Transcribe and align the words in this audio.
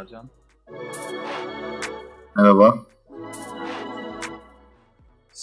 Sercan. 0.00 0.28
Merhaba. 2.36 2.78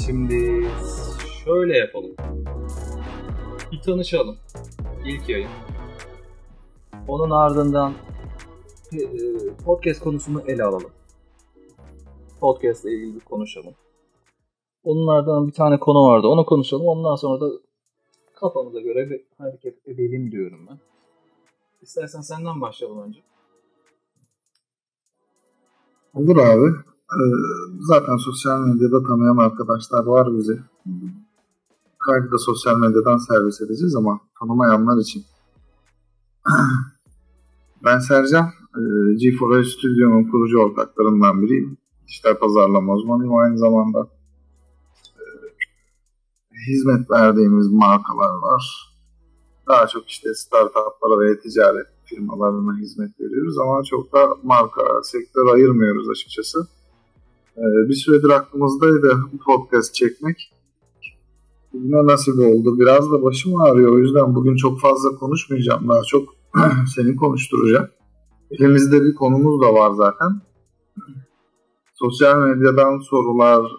Şimdi 0.06 0.68
şöyle 1.44 1.78
yapalım. 1.78 2.16
Bir 3.72 3.82
tanışalım. 3.82 4.38
İlk 5.06 5.30
yayın. 5.30 5.50
Onun 7.08 7.30
ardından 7.30 7.94
e, 8.94 9.00
podcast 9.66 10.04
konusunu 10.04 10.42
ele 10.48 10.64
alalım. 10.64 10.92
Podcast 12.40 12.86
ile 12.86 12.94
ilgili 12.94 13.20
konuşalım. 13.20 13.74
Onun 14.84 15.08
ardından 15.08 15.48
bir 15.48 15.54
tane 15.54 15.80
konu 15.80 16.08
vardı. 16.08 16.28
Onu 16.28 16.46
konuşalım. 16.46 16.86
Ondan 16.86 17.16
sonra 17.16 17.42
da 17.42 17.52
kafamıza 18.34 18.80
göre 18.80 19.10
bir 19.10 19.22
hareket 19.38 19.88
edelim 19.88 20.32
diyorum 20.32 20.68
ben. 20.70 20.80
İstersen 21.82 22.22
senden 22.22 22.62
başlayalım 22.62 23.04
önce. 23.04 23.28
Olur 26.14 26.38
abi. 26.38 26.68
Ee, 27.14 27.22
zaten 27.80 28.18
sosyal 28.18 28.60
medyada 28.60 29.04
tanıyan 29.04 29.38
arkadaşlar 29.38 30.06
var 30.06 30.38
bizi. 30.38 30.60
Kaydı 32.00 32.32
da 32.32 32.38
sosyal 32.38 32.78
medyadan 32.78 33.18
servis 33.18 33.62
edeceğiz 33.62 33.96
ama 33.96 34.20
tanımayanlar 34.40 35.02
için. 35.02 35.24
ben 37.84 38.00
Sercan. 38.00 38.46
E, 38.76 38.80
G4A 39.22 39.64
Stüdyo'nun 39.64 40.32
kurucu 40.32 40.60
ortaklarından 40.60 41.42
biriyim. 41.42 41.78
Dijital 42.08 42.38
pazarlama 42.40 42.94
uzmanıyım 42.94 43.36
aynı 43.36 43.58
zamanda. 43.58 44.08
E, 45.20 45.24
hizmet 46.68 47.12
verdiğimiz 47.12 47.68
markalar 47.68 48.36
var. 48.42 48.94
Daha 49.68 49.88
çok 49.88 50.10
işte 50.10 50.34
startuplara 50.34 51.20
ve 51.20 51.40
ticaret 51.40 51.97
firmalarına 52.10 52.78
hizmet 52.78 53.20
veriyoruz 53.20 53.58
ama 53.58 53.84
çok 53.84 54.14
da 54.14 54.30
marka, 54.44 54.82
sektör 55.04 55.48
ayırmıyoruz 55.54 56.10
açıkçası. 56.10 56.68
Ee, 57.58 57.90
bir 57.90 57.94
süredir 57.94 58.30
aklımızdaydı 58.30 59.18
podcast 59.46 59.94
çekmek. 59.94 60.52
Bugüne 61.74 62.06
nasip 62.06 62.40
oldu. 62.40 62.80
Biraz 62.80 63.12
da 63.12 63.24
başım 63.24 63.62
ağrıyor. 63.62 63.92
O 63.92 64.00
yüzden 64.00 64.36
bugün 64.36 64.56
çok 64.56 64.80
fazla 64.80 65.10
konuşmayacağım. 65.10 65.90
Daha 65.90 66.04
çok 66.04 66.36
seni 66.96 67.16
konuşturacağım. 67.16 67.88
Elimizde 68.52 69.04
bir 69.04 69.16
konumuz 69.16 69.62
da 69.62 69.74
var 69.74 69.92
zaten. 69.92 70.42
Sosyal 71.94 72.38
medyadan 72.38 73.00
sorular, 73.00 73.72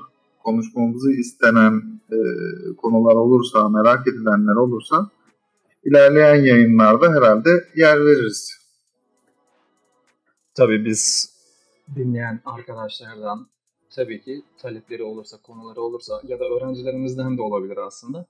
konuşmamızı 0.45 1.13
istenen 1.13 2.01
e, 2.13 2.19
konular 2.77 3.15
olursa, 3.15 3.69
merak 3.69 4.09
edilenler 4.09 4.55
olursa 4.55 5.11
ilerleyen 5.85 6.45
yayınlarda 6.45 7.13
herhalde 7.13 7.51
yer 7.77 8.01
veririz. 8.01 8.59
Tabii 10.55 10.85
biz 10.85 11.33
dinleyen 11.97 12.41
arkadaşlardan 12.45 13.49
tabii 13.91 14.21
ki 14.21 14.43
talepleri 14.59 15.03
olursa, 15.03 15.37
konuları 15.43 15.81
olursa 15.81 16.21
ya 16.25 16.41
da 16.41 16.45
öğrencilerimizden 16.45 17.39
de 17.39 17.43
olabilir 17.43 17.77
aslında. 17.77 18.27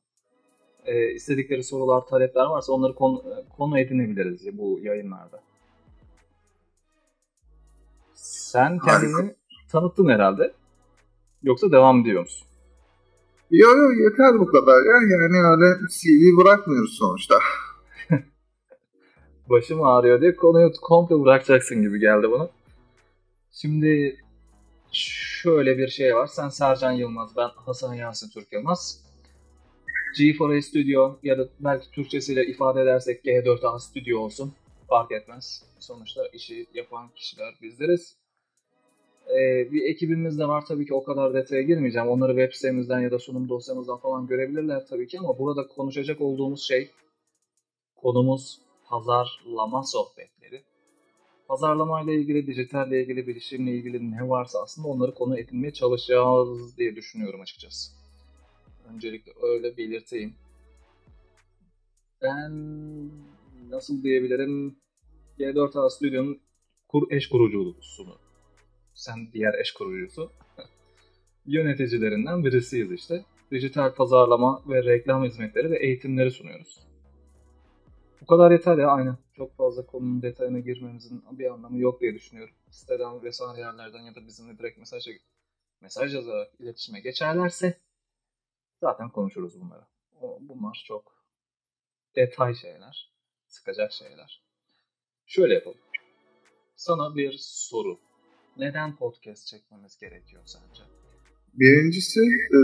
Ee, 0.85 1.11
istedikleri 1.13 1.63
sorular, 1.63 2.07
talepler 2.07 2.45
varsa 2.45 2.73
onları 2.73 2.95
konu, 2.95 3.25
konu 3.57 3.81
edinebiliriz 3.81 4.59
bu 4.59 4.79
yayınlarda. 4.83 5.43
Sen 8.15 8.79
kendini 8.79 9.13
Harika. 9.13 9.35
tanıttın 9.71 10.09
herhalde. 10.09 10.53
Yoksa 11.43 11.73
devam 11.73 12.01
ediyor 12.01 12.23
musun? 12.23 12.48
Yok 13.51 13.77
yok 13.77 13.93
yeter 13.99 14.41
bu 14.41 14.47
kadar 14.47 14.83
ya. 14.83 14.93
Yani 14.93 15.37
öyle 15.47 15.79
CV 15.91 16.37
bırakmıyoruz 16.37 16.97
sonuçta. 16.98 17.39
Başım 19.51 19.83
ağrıyor 19.83 20.20
diye 20.20 20.36
konuyu 20.36 20.73
komple 20.83 21.20
bırakacaksın 21.20 21.83
gibi 21.83 22.01
geldi 22.01 22.31
bana. 22.31 22.51
Şimdi 23.53 24.17
şöyle 24.92 25.79
bir 25.79 25.89
şey 25.89 26.14
var. 26.17 26.27
Sen 26.27 26.48
Sercan 26.48 26.92
Yılmaz, 26.92 27.37
ben 27.37 27.48
Hasan 27.57 27.95
Yasin 27.95 28.31
Türk 28.31 28.53
Yılmaz. 28.53 29.05
G4A 30.19 30.63
Studio 30.63 31.19
ya 31.23 31.39
da 31.39 31.48
belki 31.61 31.91
Türkçesiyle 31.91 32.47
ifade 32.47 32.83
edersek 32.83 33.25
G4A 33.25 33.81
Studio 33.81 34.19
olsun. 34.19 34.55
Fark 34.89 35.13
etmez. 35.13 35.64
Sonuçta 35.79 36.29
işi 36.33 36.67
yapan 36.75 37.08
kişiler 37.17 37.55
bizleriz. 37.63 38.17
Ee, 39.30 39.72
bir 39.72 39.83
ekibimiz 39.83 40.39
de 40.39 40.48
var 40.48 40.66
tabii 40.66 40.86
ki 40.86 40.94
o 40.94 41.05
kadar 41.05 41.34
detaya 41.34 41.62
girmeyeceğim. 41.62 42.08
Onları 42.08 42.33
web 42.33 42.52
sitemizden 42.52 43.00
ya 43.00 43.11
da 43.11 43.18
sunum 43.18 43.48
dosyamızdan 43.48 43.96
falan 43.96 44.27
görebilirler 44.27 44.86
tabii 44.86 45.06
ki 45.06 45.18
ama 45.18 45.39
burada 45.39 45.66
konuşacak 45.66 46.20
olduğumuz 46.20 46.62
şey 46.62 46.90
konumuz 47.96 48.61
pazarlama 48.84 49.83
sohbetleri. 49.83 50.62
Pazarlama 51.48 52.02
ile 52.02 52.14
ilgili, 52.14 52.46
dijitalle 52.46 53.02
ilgili, 53.02 53.27
bilişimle 53.27 53.70
ilgili 53.70 54.11
ne 54.11 54.28
varsa 54.28 54.62
aslında 54.62 54.89
onları 54.89 55.14
konu 55.14 55.39
edinmeye 55.39 55.72
çalışacağız 55.72 56.77
diye 56.77 56.96
düşünüyorum 56.96 57.40
açıkçası. 57.40 57.92
Öncelikle 58.95 59.33
öyle 59.42 59.77
belirteyim. 59.77 60.34
Ben 62.22 62.52
nasıl 63.70 64.02
diyebilirim? 64.02 64.77
G4A 65.39 65.90
Studio'nun 65.90 66.40
kur 66.89 67.10
eş 67.10 67.28
kurucusunu 67.28 68.27
sen 68.98 69.33
diğer 69.33 69.55
eş 69.55 69.73
kurucusu 69.73 70.33
yöneticilerinden 71.47 72.45
birisiyiz 72.45 72.92
işte. 72.92 73.25
Dijital 73.51 73.95
pazarlama 73.95 74.63
ve 74.69 74.85
reklam 74.85 75.25
hizmetleri 75.25 75.70
ve 75.70 75.79
eğitimleri 75.79 76.31
sunuyoruz. 76.31 76.81
Bu 78.20 78.27
kadar 78.27 78.51
yeter 78.51 78.79
ya 78.79 78.89
aynen. 78.89 79.17
Çok 79.37 79.57
fazla 79.57 79.87
konunun 79.87 80.23
detayına 80.23 80.58
girmemizin 80.58 81.25
bir 81.31 81.53
anlamı 81.53 81.79
yok 81.79 82.01
diye 82.01 82.14
düşünüyorum. 82.14 82.55
Siteden 82.70 83.23
vesaire 83.23 83.61
yerlerden 83.61 84.01
ya 84.01 84.14
da 84.14 84.27
bizimle 84.27 84.58
direkt 84.58 84.79
mesaj, 84.79 85.08
mesaj 85.81 86.14
yazarak 86.14 86.53
iletişime 86.58 87.01
geçerlerse 87.01 87.81
zaten 88.81 89.11
konuşuruz 89.11 89.61
bunları. 89.61 89.85
O, 90.20 90.39
bunlar 90.41 90.85
çok 90.87 91.25
detay 92.17 92.55
şeyler, 92.55 93.13
sıkacak 93.48 93.92
şeyler. 93.92 94.42
Şöyle 95.27 95.55
yapalım. 95.55 95.79
Sana 96.77 97.17
bir 97.17 97.37
soru 97.39 97.98
neden 98.58 98.96
podcast 98.96 99.46
çekmemiz 99.46 99.98
gerekiyor 99.98 100.42
sence? 100.45 100.83
Birincisi 101.55 102.20
e, 102.55 102.58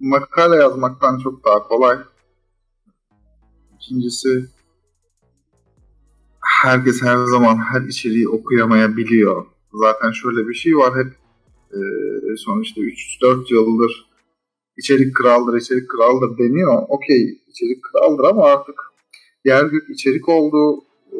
makale 0.00 0.56
yazmaktan 0.56 1.18
çok 1.18 1.44
daha 1.44 1.68
kolay. 1.68 1.98
İkincisi 3.76 4.46
herkes 6.62 7.02
her 7.02 7.16
zaman 7.16 7.56
her 7.56 7.80
içeriği 7.80 8.28
okuyamayabiliyor. 8.28 9.46
Zaten 9.72 10.10
şöyle 10.10 10.48
bir 10.48 10.54
şey 10.54 10.76
var 10.76 10.92
hep 10.98 11.12
e, 11.72 11.80
sonuçta 12.36 12.80
3-4 12.80 13.54
yıldır 13.54 14.10
içerik 14.76 15.14
kraldır, 15.16 15.60
içerik 15.60 15.88
kraldır 15.88 16.38
deniyor. 16.38 16.82
Okey 16.88 17.40
içerik 17.48 17.82
kraldır 17.82 18.24
ama 18.24 18.44
artık 18.44 18.74
yer 19.44 19.64
gök 19.64 19.90
içerik 19.90 20.28
oldu. 20.28 20.84
E, 21.12 21.18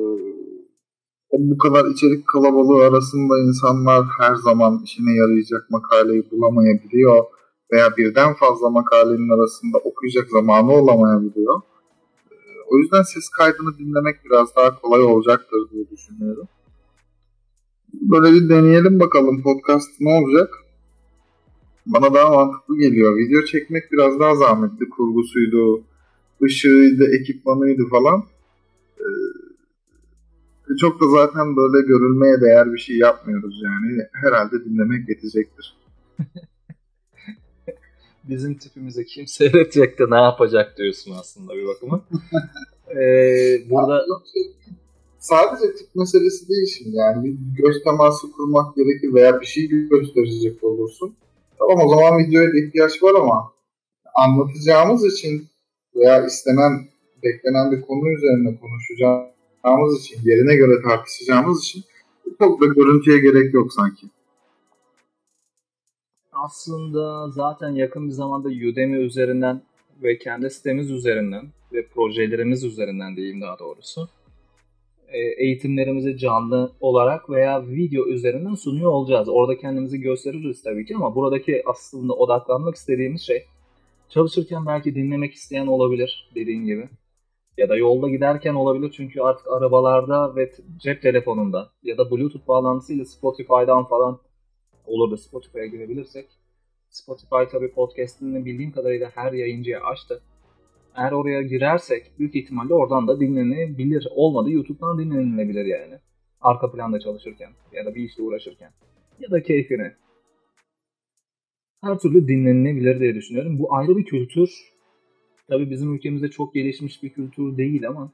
bu 1.32 1.58
kadar 1.58 1.84
içerik 1.84 2.26
kalabalığı 2.26 2.84
arasında 2.84 3.38
insanlar 3.38 4.06
her 4.18 4.34
zaman 4.34 4.80
işine 4.84 5.14
yarayacak 5.14 5.70
makaleyi 5.70 6.30
bulamayabiliyor 6.30 7.24
veya 7.72 7.96
birden 7.96 8.34
fazla 8.34 8.70
makalenin 8.70 9.38
arasında 9.38 9.78
okuyacak 9.78 10.28
zamanı 10.30 10.72
olamayabiliyor. 10.72 11.60
Ee, 12.30 12.34
o 12.70 12.78
yüzden 12.78 13.02
ses 13.02 13.28
kaydını 13.28 13.78
dinlemek 13.78 14.16
biraz 14.24 14.56
daha 14.56 14.80
kolay 14.80 15.02
olacaktır 15.02 15.70
diye 15.72 15.90
düşünüyorum. 15.90 16.48
Böyle 17.92 18.32
bir 18.34 18.48
deneyelim 18.48 19.00
bakalım 19.00 19.42
podcast 19.42 20.00
ne 20.00 20.12
olacak. 20.12 20.54
Bana 21.86 22.14
daha 22.14 22.30
mantıklı 22.30 22.78
geliyor. 22.78 23.16
Video 23.16 23.44
çekmek 23.44 23.92
biraz 23.92 24.20
daha 24.20 24.34
zahmetli. 24.34 24.90
Kurgusuydu, 24.90 25.82
ışığıydı, 26.42 27.16
ekipmanıydı 27.20 27.86
falan. 27.90 28.24
Ee, 30.70 30.76
çok 30.76 31.00
da 31.00 31.08
zaten 31.08 31.56
böyle 31.56 31.86
görülmeye 31.86 32.40
değer 32.40 32.72
bir 32.72 32.78
şey 32.78 32.96
yapmıyoruz 32.96 33.62
yani. 33.64 34.02
Herhalde 34.12 34.64
dinlemek 34.64 35.08
yetecektir. 35.08 35.76
Bizim 38.24 38.54
tipimize 38.54 39.04
kim 39.04 39.26
seyredecek 39.26 39.98
de 39.98 40.04
ne 40.10 40.20
yapacak 40.20 40.78
diyorsun 40.78 41.12
aslında 41.20 41.52
bir 41.56 41.66
bakıma. 41.66 42.04
ee, 42.96 43.58
burada 43.70 44.06
sadece 45.18 45.74
tip 45.74 45.94
meselesi 45.94 46.48
değil 46.48 46.66
şimdi 46.78 46.96
yani 46.96 47.24
bir 47.24 47.36
göz 47.62 47.84
teması 47.84 48.32
kurmak 48.32 48.76
gerekir 48.76 49.14
veya 49.14 49.40
bir 49.40 49.46
şey 49.46 49.68
gösterecek 49.68 50.64
olursun. 50.64 51.14
Tamam 51.58 51.86
o 51.86 51.88
zaman 51.88 52.18
videoya 52.18 52.50
ihtiyaç 52.66 53.02
var 53.02 53.14
ama 53.14 53.52
anlatacağımız 54.14 55.14
için 55.14 55.46
veya 55.94 56.26
istenen, 56.26 56.72
beklenen 57.22 57.72
bir 57.72 57.80
konu 57.80 58.12
üzerine 58.12 58.60
konuşacağım 58.60 59.30
tartışacağımız 59.64 60.00
için, 60.00 60.20
yerine 60.24 60.54
göre 60.54 60.82
tartışacağımız 60.82 61.64
için 61.64 61.84
çok 62.38 62.60
da 62.60 62.66
görüntüye 62.66 63.18
gerek 63.18 63.54
yok 63.54 63.72
sanki. 63.72 64.06
Aslında 66.32 67.30
zaten 67.30 67.70
yakın 67.70 68.06
bir 68.06 68.12
zamanda 68.12 68.48
Udemy 68.48 69.04
üzerinden 69.04 69.62
ve 70.02 70.18
kendi 70.18 70.50
sitemiz 70.50 70.90
üzerinden 70.90 71.48
ve 71.72 71.86
projelerimiz 71.86 72.64
üzerinden 72.64 73.16
diyeyim 73.16 73.40
daha 73.40 73.58
doğrusu 73.58 74.08
e, 75.08 75.18
eğitimlerimizi 75.18 76.18
canlı 76.18 76.72
olarak 76.80 77.30
veya 77.30 77.66
video 77.66 78.06
üzerinden 78.06 78.54
sunuyor 78.54 78.90
olacağız. 78.90 79.28
Orada 79.28 79.58
kendimizi 79.58 80.00
gösteririz 80.00 80.62
tabii 80.62 80.86
ki 80.86 80.96
ama 80.96 81.14
buradaki 81.14 81.62
aslında 81.66 82.12
odaklanmak 82.14 82.74
istediğimiz 82.74 83.22
şey 83.22 83.44
çalışırken 84.08 84.66
belki 84.66 84.94
dinlemek 84.94 85.34
isteyen 85.34 85.66
olabilir 85.66 86.30
dediğin 86.34 86.64
gibi. 86.64 86.88
Ya 87.60 87.68
da 87.68 87.76
yolda 87.76 88.08
giderken 88.08 88.54
olabilir 88.54 88.90
çünkü 88.96 89.20
artık 89.20 89.46
arabalarda 89.46 90.36
ve 90.36 90.50
cep 90.76 91.02
telefonunda 91.02 91.70
ya 91.82 91.98
da 91.98 92.10
Bluetooth 92.10 92.48
bağlantısıyla 92.48 93.04
Spotify'dan 93.04 93.84
falan 93.84 94.18
olur 94.86 95.10
da 95.10 95.16
Spotify'a 95.16 95.66
girebilirsek. 95.66 96.26
Spotify 96.90 97.50
tabii 97.52 97.72
podcast'ini 97.72 98.44
bildiğim 98.44 98.72
kadarıyla 98.72 99.10
her 99.14 99.32
yayıncıya 99.32 99.80
açtı. 99.80 100.22
Eğer 100.96 101.12
oraya 101.12 101.42
girersek 101.42 102.12
büyük 102.18 102.36
ihtimalle 102.36 102.74
oradan 102.74 103.08
da 103.08 103.20
dinlenebilir. 103.20 104.08
Olmadı 104.14 104.50
YouTube'dan 104.50 104.98
dinlenilebilir 104.98 105.64
yani. 105.64 105.94
Arka 106.40 106.72
planda 106.72 107.00
çalışırken 107.00 107.50
ya 107.72 107.86
da 107.86 107.94
bir 107.94 108.02
işle 108.02 108.22
uğraşırken. 108.22 108.70
Ya 109.18 109.30
da 109.30 109.42
keyfine. 109.42 109.96
Her 111.82 111.98
türlü 111.98 112.28
dinlenilebilir 112.28 113.00
diye 113.00 113.14
düşünüyorum. 113.14 113.58
Bu 113.58 113.74
ayrı 113.74 113.96
bir 113.96 114.04
kültür. 114.04 114.50
Tabii 115.50 115.70
bizim 115.70 115.94
ülkemizde 115.94 116.28
çok 116.28 116.54
gelişmiş 116.54 117.02
bir 117.02 117.10
kültür 117.10 117.56
değil 117.56 117.88
ama 117.88 118.12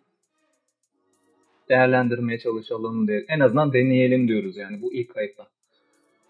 değerlendirmeye 1.69 2.39
çalışalım 2.39 3.09
diye. 3.09 3.25
En 3.29 3.41
azından 3.41 3.73
deneyelim 3.73 4.29
diyoruz 4.29 4.57
yani 4.57 4.83
bu 4.83 4.93
ilk 4.93 5.15
kayıtta. 5.15 5.47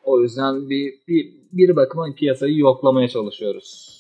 O 0.05 0.21
yüzden 0.21 0.71
bir, 0.71 0.95
bir, 1.09 1.33
bir 1.53 1.77
bakıma 1.77 2.15
piyasayı 2.17 2.59
yoklamaya 2.59 3.09
çalışıyoruz. 3.09 3.97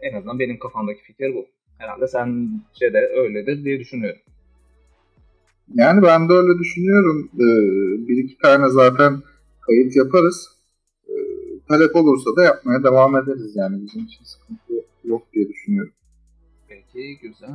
En 0.00 0.16
azından 0.16 0.38
benim 0.38 0.58
kafamdaki 0.58 1.02
fikir 1.02 1.34
bu. 1.34 1.46
Herhalde 1.78 2.06
sence 2.08 2.92
de 2.92 3.10
öyledir 3.16 3.64
diye 3.64 3.80
düşünüyorum. 3.80 4.20
Yani 5.74 6.02
ben 6.02 6.28
de 6.28 6.32
öyle 6.32 6.58
düşünüyorum. 6.58 7.30
Ee, 7.34 8.08
bir 8.08 8.24
iki 8.24 8.38
tane 8.38 8.70
zaten 8.70 9.22
kayıt 9.60 9.96
yaparız. 9.96 10.48
Ee, 11.08 11.12
talep 11.68 11.96
olursa 11.96 12.36
da 12.36 12.42
yapmaya 12.42 12.84
devam 12.84 13.16
ederiz 13.16 13.56
yani. 13.56 13.82
Bizim 13.82 14.04
için 14.04 14.24
sıkıntı 14.24 14.84
yok 15.04 15.22
diye 15.32 15.48
düşünüyorum. 15.48 15.92
Peki 16.70 17.18
güzel. 17.22 17.50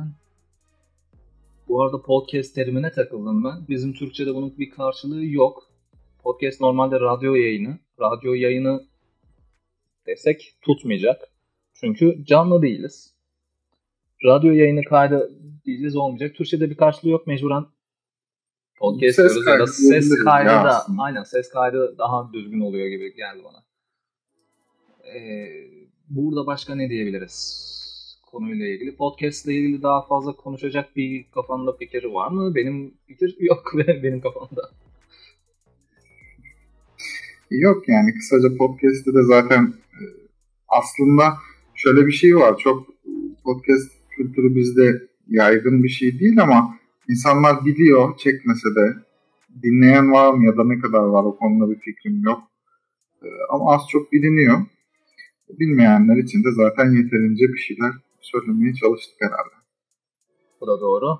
Bu 1.68 1.82
arada 1.82 2.02
podcast 2.02 2.54
terimine 2.54 2.92
takıldım 2.92 3.44
ben. 3.44 3.68
Bizim 3.68 3.92
Türkçe'de 3.92 4.34
bunun 4.34 4.58
bir 4.58 4.70
karşılığı 4.70 5.24
yok. 5.24 5.70
Podcast 6.22 6.60
normalde 6.60 7.00
radyo 7.00 7.34
yayını. 7.34 7.78
Radyo 8.00 8.34
yayını 8.34 8.86
desek 10.06 10.56
tutmayacak. 10.62 11.28
Çünkü 11.74 12.24
canlı 12.24 12.62
değiliz. 12.62 13.14
Radyo 14.24 14.52
yayını 14.52 14.84
kaydı 14.84 15.30
diyeceğiz 15.64 15.96
olmayacak. 15.96 16.34
Türkçe'de 16.36 16.70
bir 16.70 16.76
karşılığı 16.76 17.10
yok 17.10 17.26
mecburen. 17.26 17.64
Podcast 18.78 19.16
Ses 19.16 19.32
diyoruz 19.32 19.46
ya 19.46 19.58
da 19.58 19.66
ses 19.66 20.24
kaydı 20.24 20.48
da 20.48 20.76
aslında. 20.76 21.02
aynen 21.02 21.22
ses 21.22 21.48
kaydı 21.48 21.98
daha 21.98 22.32
düzgün 22.32 22.60
oluyor 22.60 22.86
gibi 22.86 23.14
geldi 23.14 23.42
bana. 23.44 23.64
Ee, 25.14 25.48
burada 26.08 26.46
başka 26.46 26.74
ne 26.74 26.90
diyebiliriz? 26.90 27.75
Konuyla 28.36 28.66
ilgili. 28.66 28.96
Podcast 28.96 29.46
ile 29.46 29.54
ilgili 29.54 29.82
daha 29.82 30.06
fazla 30.06 30.36
konuşacak 30.36 30.96
bir 30.96 31.26
kafanda 31.34 31.76
fikir 31.76 32.04
var 32.04 32.30
mı? 32.30 32.54
Benim 32.54 32.94
fikir 33.06 33.36
yok 33.40 33.72
benim 34.02 34.20
kafamda. 34.20 34.70
Yok 37.50 37.88
yani 37.88 38.14
kısaca 38.14 38.56
podcast'te 38.56 39.14
de 39.14 39.22
zaten 39.22 39.74
e, 40.00 40.02
aslında 40.68 41.34
şöyle 41.74 42.06
bir 42.06 42.12
şey 42.12 42.36
var. 42.36 42.58
Çok 42.58 42.86
podcast 43.44 43.92
kültürü 44.10 44.54
bizde 44.54 45.02
yaygın 45.28 45.82
bir 45.82 45.88
şey 45.88 46.18
değil 46.20 46.42
ama 46.42 46.78
insanlar 47.08 47.64
biliyor 47.64 48.16
çekmese 48.16 48.68
de 48.74 48.94
dinleyen 49.62 50.12
var 50.12 50.34
mı 50.34 50.46
ya 50.46 50.56
da 50.56 50.64
ne 50.64 50.78
kadar 50.78 51.02
var 51.02 51.24
o 51.24 51.36
konuda 51.36 51.70
bir 51.70 51.78
fikrim 51.78 52.22
yok. 52.24 52.42
E, 53.22 53.26
Ama 53.50 53.74
az 53.74 53.82
çok 53.90 54.12
biliniyor. 54.12 54.58
Bilmeyenler 55.60 56.16
için 56.16 56.44
de 56.44 56.48
zaten 56.52 56.84
yeterince 56.92 57.48
bir 57.52 57.58
şeyler 57.58 57.92
söylemeye 58.32 58.74
çalıştık 58.74 59.16
herhalde. 59.20 59.54
Bu 60.60 60.66
da 60.66 60.80
doğru. 60.80 61.18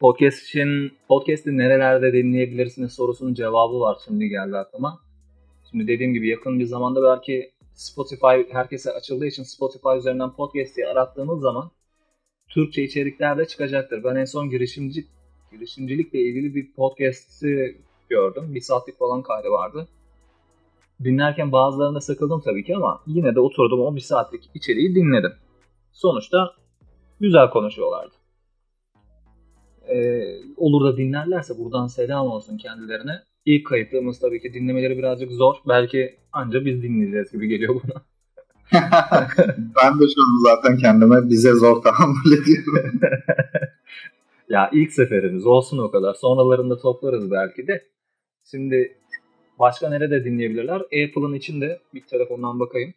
Podcast 0.00 0.42
için 0.42 0.92
podcast'i 1.08 1.58
nerelerde 1.58 2.12
dinleyebilirsiniz 2.12 2.92
sorusunun 2.92 3.34
cevabı 3.34 3.80
var 3.80 3.98
şimdi 4.04 4.28
geldi 4.28 4.56
aklıma. 4.56 5.00
Şimdi 5.70 5.86
dediğim 5.86 6.14
gibi 6.14 6.28
yakın 6.28 6.58
bir 6.58 6.64
zamanda 6.64 7.02
belki 7.02 7.52
Spotify 7.74 8.52
herkese 8.52 8.92
açıldığı 8.92 9.26
için 9.26 9.42
Spotify 9.42 9.98
üzerinden 9.98 10.32
podcast 10.32 10.76
diye 10.76 10.86
arattığınız 10.86 11.40
zaman 11.40 11.70
Türkçe 12.48 12.82
içerikler 12.82 13.38
de 13.38 13.46
çıkacaktır. 13.46 14.04
Ben 14.04 14.16
en 14.16 14.24
son 14.24 14.50
girişimci 14.50 15.06
girişimcilikle 15.52 16.20
ilgili 16.20 16.54
bir 16.54 16.72
podcast'i 16.72 17.76
gördüm. 18.08 18.54
Bir 18.54 18.60
saatlik 18.60 18.98
falan 18.98 19.22
kaydı 19.22 19.48
vardı. 19.48 19.88
Dinlerken 21.04 21.52
bazılarında 21.52 22.00
sıkıldım 22.00 22.40
tabii 22.40 22.64
ki 22.64 22.76
ama 22.76 23.02
yine 23.06 23.34
de 23.34 23.40
oturdum 23.40 23.80
o 23.80 23.96
bir 23.96 24.00
saatlik 24.00 24.50
içeriği 24.54 24.94
dinledim. 24.94 25.32
Sonuçta 25.96 26.54
güzel 27.20 27.50
konuşuyorlardı. 27.50 28.14
Ee, 29.88 30.24
olur 30.56 30.84
da 30.84 30.96
dinlerlerse 30.96 31.58
buradan 31.58 31.86
selam 31.86 32.26
olsun 32.26 32.56
kendilerine. 32.56 33.22
İlk 33.44 33.66
kayıtlığımız 33.66 34.20
tabii 34.20 34.42
ki 34.42 34.54
dinlemeleri 34.54 34.98
birazcık 34.98 35.32
zor. 35.32 35.54
Belki 35.68 36.18
anca 36.32 36.64
biz 36.64 36.82
dinleyeceğiz 36.82 37.32
gibi 37.32 37.48
geliyor 37.48 37.74
buna. 37.74 38.02
ben 39.52 40.00
de 40.00 40.04
şu 40.14 40.20
an 40.20 40.56
zaten 40.56 40.76
kendime 40.76 41.30
bize 41.30 41.52
zor 41.52 41.82
tahammül 41.82 42.42
ediyorum. 42.42 43.00
ya 44.48 44.70
ilk 44.72 44.92
seferimiz 44.92 45.46
olsun 45.46 45.78
o 45.78 45.90
kadar. 45.90 46.14
Sonralarında 46.14 46.78
toplarız 46.78 47.30
belki 47.30 47.66
de. 47.66 47.86
Şimdi 48.50 48.98
başka 49.58 49.88
nerede 49.88 50.24
dinleyebilirler? 50.24 50.80
Apple'ın 50.80 51.34
içinde 51.34 51.80
bir 51.94 52.06
telefondan 52.06 52.60
bakayım. 52.60 52.94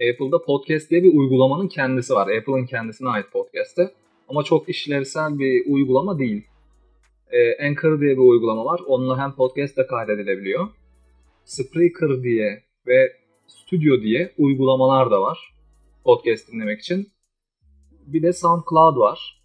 Apple'da 0.00 0.42
podcast 0.42 0.90
diye 0.90 1.02
bir 1.02 1.14
uygulamanın 1.14 1.68
kendisi 1.68 2.14
var. 2.14 2.28
Apple'ın 2.38 2.66
kendisine 2.66 3.08
ait 3.08 3.26
podcast'te. 3.32 3.90
Ama 4.28 4.42
çok 4.42 4.68
işlevsel 4.68 5.38
bir 5.38 5.72
uygulama 5.72 6.18
değil. 6.18 6.46
Ee, 7.30 7.66
Anchor 7.66 8.00
diye 8.00 8.10
bir 8.10 8.22
uygulama 8.22 8.64
var. 8.64 8.80
Onunla 8.86 9.18
hem 9.18 9.32
podcast 9.32 9.76
de 9.76 9.86
kaydedilebiliyor. 9.86 10.68
Spreaker 11.44 12.22
diye 12.22 12.62
ve 12.86 13.12
Studio 13.46 14.02
diye 14.02 14.34
uygulamalar 14.38 15.10
da 15.10 15.22
var. 15.22 15.54
Podcast 16.04 16.52
dinlemek 16.52 16.80
için. 16.80 17.08
Bir 18.06 18.22
de 18.22 18.32
SoundCloud 18.32 18.96
var. 18.96 19.42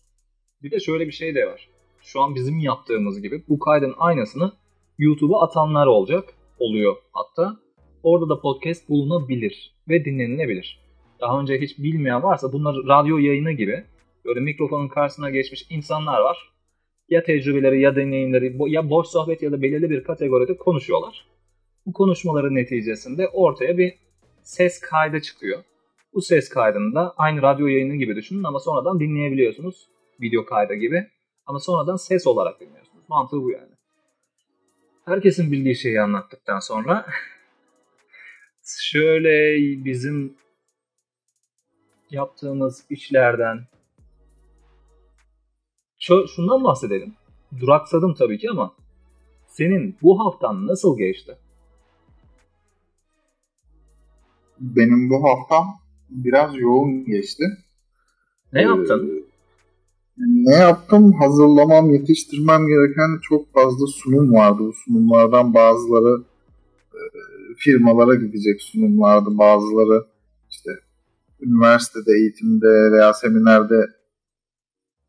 Bir 0.64 0.72
de 0.72 0.80
şöyle 0.80 1.08
bir 1.08 1.12
şey 1.12 1.36
de 1.36 1.48
var. 1.48 1.70
Şu 2.02 2.22
an 2.22 2.36
bizim 2.36 2.60
yaptığımız 2.60 3.22
gibi 3.22 3.44
bu 3.50 3.60
kaydın 3.60 3.94
aynısını 3.98 4.52
YouTube'a 4.98 5.42
atanlar 5.42 5.88
olacak. 5.88 6.34
Oluyor 6.60 6.96
hatta. 7.12 7.63
Orada 8.04 8.30
da 8.30 8.42
podcast 8.42 8.90
bulunabilir 8.90 9.74
ve 9.90 10.06
dinlenilebilir. 10.06 10.80
Daha 11.22 11.42
önce 11.42 11.62
hiç 11.62 11.78
bilmeyen 11.78 12.24
varsa 12.24 12.54
bunlar 12.54 12.76
radyo 12.76 13.18
yayını 13.18 13.52
gibi 13.52 13.84
böyle 14.26 14.40
mikrofonun 14.40 14.88
karşısına 14.88 15.30
geçmiş 15.30 15.66
insanlar 15.70 16.20
var. 16.22 16.38
Ya 17.10 17.24
tecrübeleri 17.24 17.82
ya 17.82 17.96
deneyimleri 17.96 18.56
ya 18.68 18.90
boş 18.90 19.08
sohbet 19.08 19.42
ya 19.42 19.52
da 19.52 19.62
belirli 19.62 19.90
bir 19.90 20.04
kategoride 20.04 20.58
konuşuyorlar. 20.58 21.26
Bu 21.86 21.94
konuşmaların 21.94 22.56
neticesinde 22.56 23.28
ortaya 23.28 23.78
bir 23.78 23.94
ses 24.42 24.80
kaydı 24.80 25.22
çıkıyor. 25.22 25.64
Bu 26.14 26.22
ses 26.22 26.50
kaydını 26.50 26.96
da 26.96 27.14
aynı 27.18 27.42
radyo 27.42 27.68
yayını 27.68 27.96
gibi 27.96 28.16
düşünün 28.16 28.44
ama 28.44 28.60
sonradan 28.60 29.00
dinleyebiliyorsunuz. 29.00 29.88
Video 30.22 30.46
kaydı 30.46 30.74
gibi. 30.74 31.08
Ama 31.46 31.60
sonradan 31.60 31.96
ses 31.96 32.28
olarak 32.28 32.60
dinliyorsunuz. 32.60 33.04
Mantığı 33.10 33.42
bu 33.42 33.52
yani. 33.52 33.72
Herkesin 35.06 35.52
bildiği 35.52 35.76
şeyi 35.76 36.02
anlattıktan 36.02 36.60
sonra 36.60 37.06
şöyle 38.64 39.58
bizim 39.86 40.38
yaptığımız 42.12 42.86
işlerden 42.90 43.68
Şu, 46.00 46.26
şundan 46.36 46.64
bahsedelim. 46.64 47.14
Duraksadım 47.60 48.14
tabii 48.14 48.38
ki 48.38 48.50
ama 48.50 48.76
senin 49.48 49.98
bu 50.02 50.20
haftan 50.20 50.68
nasıl 50.68 50.98
geçti? 50.98 51.38
Benim 54.60 55.10
bu 55.10 55.24
haftam 55.24 55.68
biraz 56.10 56.58
yoğun 56.58 57.06
geçti. 57.06 57.44
Ne 58.54 58.62
yaptın? 58.62 59.26
Ee, 60.18 60.22
ne 60.26 60.56
yaptım? 60.56 61.14
Hazırlamam, 61.14 61.94
yetiştirmem 61.94 62.68
gereken 62.68 63.20
çok 63.22 63.54
fazla 63.54 63.88
sunum 63.88 64.34
vardı. 64.34 64.60
Bu 64.60 64.74
sunumlardan 64.74 65.54
bazıları 65.54 66.24
e, 66.94 67.02
firmalara 67.58 68.16
gidecek 68.16 68.62
sunumlardı. 68.62 69.38
Bazıları 69.38 70.06
işte 70.50 70.72
üniversitede, 71.42 72.12
eğitimde 72.14 72.92
veya 72.92 73.14
seminerde 73.14 73.86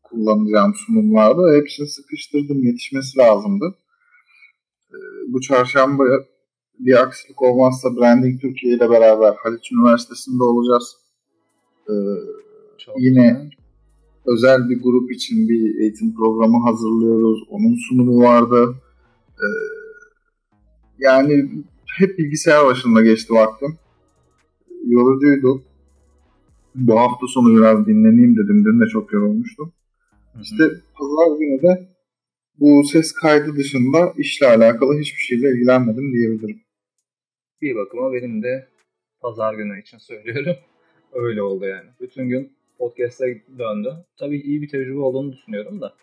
kullanacağım 0.03 0.73
sunumlardı. 0.75 1.55
Hepsini 1.55 1.87
sıkıştırdım. 1.87 2.63
Yetişmesi 2.63 3.17
lazımdı. 3.17 3.75
E, 4.91 4.97
bu 5.27 5.41
çarşamba 5.41 6.03
bir 6.79 7.01
aksilik 7.01 7.41
olmazsa 7.41 7.95
Branding 7.95 8.41
Türkiye 8.41 8.75
ile 8.75 8.89
beraber 8.89 9.33
Haliç 9.43 9.71
Üniversitesi'nde 9.71 10.43
olacağız. 10.43 10.95
Ee, 11.89 11.93
Çok 12.77 13.01
yine 13.01 13.29
güzel. 13.29 13.49
özel 14.25 14.69
bir 14.69 14.81
grup 14.83 15.11
için 15.11 15.49
bir 15.49 15.81
eğitim 15.81 16.15
programı 16.15 16.63
hazırlıyoruz. 16.63 17.43
Onun 17.49 17.75
sunumu 17.89 18.19
vardı. 18.19 18.75
Ee, 19.37 19.47
yani 20.99 21.49
hep 21.97 22.17
bilgisayar 22.17 22.65
başında 22.65 23.01
geçti 23.01 23.33
vaktim. 23.33 23.77
Yorucuydu. 24.85 25.63
Bu 26.75 26.99
hafta 26.99 27.27
sonu 27.27 27.57
biraz 27.57 27.87
dinleneyim 27.87 28.35
dedim. 28.35 28.65
Dün 28.65 28.81
de 28.81 28.85
çok 28.87 29.13
yorulmuştum. 29.13 29.73
İşte 30.41 30.63
pazar 30.93 31.39
günü 31.39 31.61
de 31.61 31.89
bu 32.59 32.83
ses 32.83 33.11
kaydı 33.11 33.55
dışında 33.55 34.13
işle 34.17 34.47
alakalı 34.47 34.99
hiçbir 34.99 35.21
şeyle 35.21 35.49
ilgilenmedim 35.49 36.13
diyebilirim. 36.13 36.61
Bir 37.61 37.75
bakıma 37.75 38.13
benim 38.13 38.43
de 38.43 38.67
pazar 39.21 39.53
günü 39.53 39.81
için 39.81 39.97
söylüyorum. 39.97 40.55
Öyle 41.13 41.41
oldu 41.41 41.65
yani. 41.65 41.89
Bütün 42.01 42.29
gün 42.29 42.51
podcast'e 42.77 43.41
döndü. 43.59 43.93
Tabii 44.19 44.37
iyi 44.37 44.61
bir 44.61 44.67
tecrübe 44.69 44.99
olduğunu 44.99 45.33
düşünüyorum 45.33 45.81
da. 45.81 45.95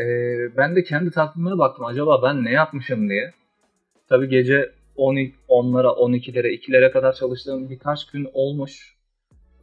Ee, 0.00 0.56
ben 0.56 0.76
de 0.76 0.82
kendi 0.82 1.10
takvimime 1.10 1.58
baktım. 1.58 1.84
Acaba 1.84 2.22
ben 2.22 2.44
ne 2.44 2.52
yapmışım 2.52 3.08
diye. 3.08 3.34
Tabii 4.08 4.28
gece 4.28 4.72
10, 4.96 5.16
10'lara, 5.48 5.86
12'lere, 5.86 6.46
2'lere 6.46 6.90
kadar 6.92 7.12
çalıştığım 7.12 7.70
birkaç 7.70 8.06
gün 8.06 8.28
olmuş. 8.32 8.96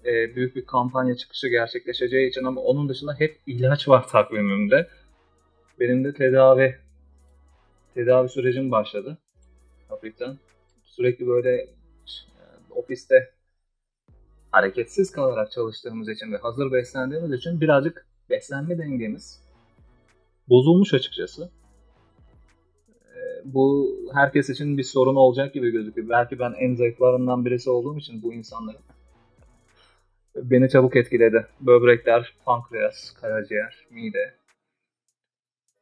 Ee, 0.05 0.35
büyük 0.35 0.55
bir 0.55 0.65
kampanya 0.65 1.15
çıkışı 1.15 1.47
gerçekleşeceği 1.47 2.29
için 2.29 2.43
ama 2.43 2.61
onun 2.61 2.89
dışında 2.89 3.13
hep 3.19 3.39
ilaç 3.47 3.87
var 3.87 4.07
takvimimde. 4.07 4.89
Benim 5.79 6.03
de 6.03 6.13
tedavi 6.13 6.75
tedavi 7.93 8.29
sürecim 8.29 8.71
başladı. 8.71 9.17
Hafiften. 9.89 10.37
Sürekli 10.83 11.27
böyle 11.27 11.55
e, 11.55 11.67
ofiste 12.75 13.31
hareketsiz 14.51 15.11
kalarak 15.11 15.51
çalıştığımız 15.51 16.09
için 16.09 16.31
ve 16.31 16.37
hazır 16.37 16.71
beslendiğimiz 16.71 17.31
için 17.31 17.61
birazcık 17.61 18.05
beslenme 18.29 18.77
dengemiz 18.77 19.41
bozulmuş 20.49 20.93
açıkçası. 20.93 21.49
Bu 23.45 23.95
herkes 24.13 24.49
için 24.49 24.77
bir 24.77 24.83
sorun 24.83 25.15
olacak 25.15 25.53
gibi 25.53 25.71
gözüküyor. 25.71 26.09
Belki 26.09 26.39
ben 26.39 26.53
en 26.59 26.75
zayıflarından 26.75 27.45
birisi 27.45 27.69
olduğum 27.69 27.97
için 27.97 28.23
bu 28.23 28.33
insanların 28.33 28.81
beni 30.35 30.69
çabuk 30.69 30.95
etkiledi. 30.95 31.47
Böbrekler, 31.61 32.33
pankreas, 32.45 33.13
karaciğer, 33.13 33.87
mide. 33.89 34.33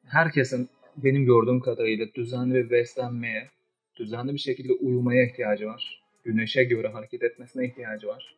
Herkesin 0.06 0.70
benim 0.98 1.26
gördüğüm 1.26 1.60
kadarıyla 1.60 2.06
düzenli 2.16 2.54
bir 2.54 2.70
beslenmeye, 2.70 3.50
düzenli 3.96 4.34
bir 4.34 4.40
şekilde 4.40 4.74
uyumaya 4.74 5.26
ihtiyacı 5.26 5.66
var. 5.66 6.04
Güneşe 6.24 6.64
göre 6.64 6.88
hareket 6.88 7.24
etmesine 7.24 7.66
ihtiyacı 7.66 8.08
var. 8.08 8.36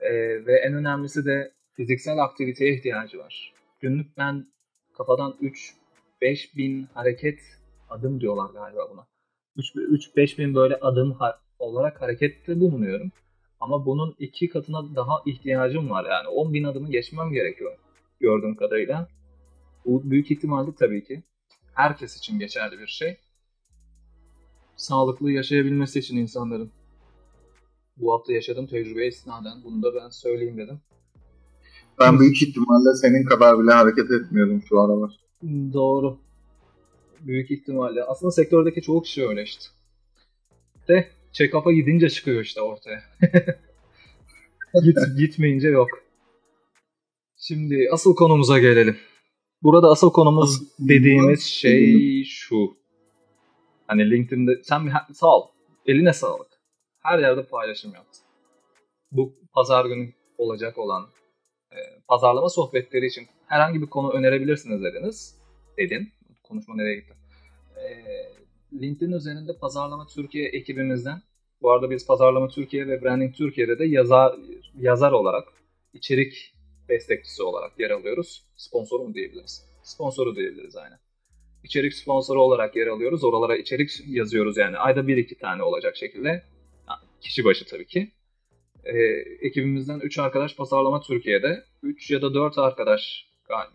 Ee, 0.00 0.46
ve 0.46 0.56
en 0.56 0.74
önemlisi 0.74 1.24
de 1.24 1.52
fiziksel 1.76 2.18
aktiviteye 2.18 2.74
ihtiyacı 2.74 3.18
var. 3.18 3.54
Günlük 3.80 4.16
ben 4.16 4.46
kafadan 4.92 5.36
3-5 6.22 6.56
bin 6.56 6.86
hareket 6.94 7.38
adım 7.92 8.20
diyorlar 8.20 8.50
galiba 8.50 8.90
buna. 8.92 9.06
3-5 9.56 10.38
bin 10.38 10.54
böyle 10.54 10.76
adım 10.76 11.16
olarak 11.58 12.02
harekette 12.02 12.60
bulunuyorum. 12.60 13.12
Ama 13.60 13.86
bunun 13.86 14.14
iki 14.18 14.48
katına 14.48 14.94
daha 14.94 15.22
ihtiyacım 15.26 15.90
var 15.90 16.04
yani. 16.10 16.28
10 16.28 16.54
bin 16.54 16.64
adımı 16.64 16.90
geçmem 16.90 17.32
gerekiyor 17.32 17.78
gördüğüm 18.20 18.56
kadarıyla. 18.56 19.08
Bu 19.84 20.10
büyük 20.10 20.30
ihtimalle 20.30 20.74
tabii 20.78 21.04
ki 21.04 21.22
herkes 21.74 22.16
için 22.16 22.38
geçerli 22.38 22.78
bir 22.78 22.86
şey. 22.86 23.16
Sağlıklı 24.76 25.32
yaşayabilmesi 25.32 25.98
için 25.98 26.16
insanların. 26.16 26.70
Bu 27.96 28.12
hafta 28.12 28.32
yaşadığım 28.32 28.66
tecrübeye 28.66 29.08
istinaden 29.08 29.64
bunu 29.64 29.82
da 29.82 29.94
ben 29.94 30.08
söyleyeyim 30.08 30.58
dedim. 30.58 30.80
Ben 32.00 32.20
büyük 32.20 32.42
ihtimalle 32.42 32.94
senin 32.94 33.24
kadar 33.24 33.58
bile 33.58 33.72
hareket 33.72 34.10
etmiyordum 34.10 34.62
şu 34.68 34.80
aralar. 34.80 35.10
Doğru. 35.72 36.18
Büyük 37.26 37.50
ihtimalle. 37.50 38.04
Aslında 38.04 38.30
sektördeki 38.30 38.82
çoğu 38.82 39.02
kişi 39.02 39.28
öyle 39.28 39.42
işte. 39.42 39.64
De 40.88 41.08
check-up'a 41.32 41.72
gidince 41.72 42.08
çıkıyor 42.08 42.40
işte 42.42 42.60
ortaya. 42.60 43.02
Git, 44.84 44.98
gitmeyince 45.18 45.68
yok. 45.68 45.88
Şimdi 47.36 47.88
asıl 47.92 48.14
konumuza 48.14 48.58
gelelim. 48.58 48.96
Burada 49.62 49.88
asıl 49.88 50.12
konumuz 50.12 50.50
Asıl 50.50 50.88
dediğimiz 50.88 51.22
konumuz 51.22 51.44
şey 51.44 52.24
şu. 52.24 52.76
Hani 53.86 54.10
LinkedIn'de 54.10 54.62
sen 54.62 54.86
bir 54.86 54.92
sağ 55.14 55.36
ol. 55.36 55.48
Eline 55.86 56.12
sağlık. 56.12 56.48
Her 57.02 57.18
yerde 57.18 57.46
paylaşım 57.46 57.94
yaptın. 57.94 58.22
Bu 59.12 59.34
pazar 59.54 59.84
günü 59.84 60.12
olacak 60.38 60.78
olan 60.78 61.06
e, 61.72 61.76
pazarlama 62.08 62.48
sohbetleri 62.48 63.06
için 63.06 63.26
herhangi 63.46 63.82
bir 63.82 63.86
konu 63.86 64.12
önerebilirsiniz 64.12 64.82
dediniz. 64.82 65.38
Dedin. 65.78 66.12
Konuşma 66.52 66.74
nereye 66.76 66.94
gitti? 66.94 67.14
E, 67.76 67.86
LinkedIn 68.80 69.12
üzerinde 69.12 69.52
Pazarlama 69.60 70.06
Türkiye 70.06 70.48
ekibimizden 70.48 71.22
bu 71.62 71.70
arada 71.70 71.90
biz 71.90 72.06
Pazarlama 72.06 72.48
Türkiye 72.48 72.88
ve 72.88 73.02
Branding 73.02 73.34
Türkiye'de 73.34 73.78
de 73.78 73.84
yazar, 73.84 74.36
yazar 74.78 75.12
olarak, 75.12 75.48
içerik 75.94 76.54
destekçisi 76.88 77.42
olarak 77.42 77.80
yer 77.80 77.90
alıyoruz. 77.90 78.44
Sponsoru 78.56 79.02
mu 79.02 79.14
diyebiliriz? 79.14 79.66
Sponsoru 79.82 80.36
diyebiliriz 80.36 80.76
aynen. 80.76 80.98
İçerik 81.64 81.94
sponsoru 81.94 82.42
olarak 82.42 82.76
yer 82.76 82.86
alıyoruz. 82.86 83.24
Oralara 83.24 83.56
içerik 83.56 83.90
yazıyoruz 84.06 84.56
yani. 84.56 84.76
Ayda 84.76 85.06
bir 85.08 85.16
iki 85.16 85.38
tane 85.38 85.62
olacak 85.62 85.96
şekilde. 85.96 86.42
Kişi 87.20 87.44
başı 87.44 87.66
tabii 87.66 87.86
ki. 87.86 88.12
Ee, 88.84 88.98
ekibimizden 89.40 90.00
3 90.00 90.18
arkadaş 90.18 90.56
Pazarlama 90.56 91.00
Türkiye'de. 91.00 91.64
3 91.82 92.10
ya 92.10 92.22
da 92.22 92.34
4 92.34 92.58
arkadaş 92.58 93.31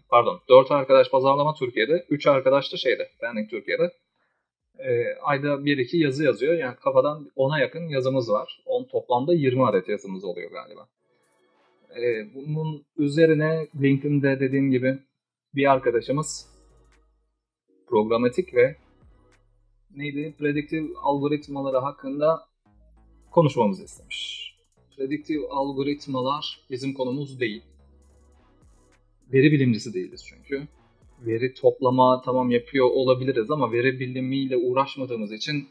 pardon 0.09 0.41
4 0.49 0.71
arkadaş 0.71 1.09
Pazarlama 1.09 1.53
Türkiye'de. 1.53 2.05
3 2.09 2.27
arkadaş 2.27 2.73
da 2.73 2.77
şeyde 2.77 3.09
Branding 3.21 3.49
Türkiye'de 3.49 3.93
e, 4.79 5.15
ayda 5.21 5.47
1-2 5.47 5.97
yazı 5.97 6.23
yazıyor. 6.23 6.53
Yani 6.53 6.75
kafadan 6.75 7.31
10'a 7.37 7.59
yakın 7.59 7.87
yazımız 7.87 8.31
var. 8.31 8.61
10 8.65 8.83
toplamda 8.83 9.33
20 9.33 9.65
adet 9.65 9.89
yazımız 9.89 10.23
oluyor 10.23 10.51
galiba. 10.51 10.87
E, 11.95 12.33
bunun 12.35 12.85
üzerine 12.97 13.67
LinkedIn'de 13.81 14.39
dediğim 14.39 14.71
gibi 14.71 14.99
bir 15.55 15.71
arkadaşımız 15.71 16.49
programatik 17.87 18.55
ve 18.55 18.75
neydi? 19.95 20.35
Prediktif 20.39 20.83
algoritmaları 21.03 21.77
hakkında 21.77 22.47
konuşmamızı 23.31 23.83
istemiş. 23.83 24.47
Prediktif 24.97 25.41
algoritmalar 25.49 26.59
bizim 26.69 26.93
konumuz 26.93 27.39
değil. 27.39 27.63
Veri 29.33 29.51
bilimcisi 29.51 29.93
değiliz 29.93 30.25
çünkü 30.29 30.67
veri 31.25 31.53
toplama 31.53 32.21
tamam 32.25 32.51
yapıyor 32.51 32.85
olabiliriz 32.85 33.51
ama 33.51 33.71
veri 33.71 33.99
bilimiyle 33.99 34.57
uğraşmadığımız 34.57 35.31
için 35.31 35.67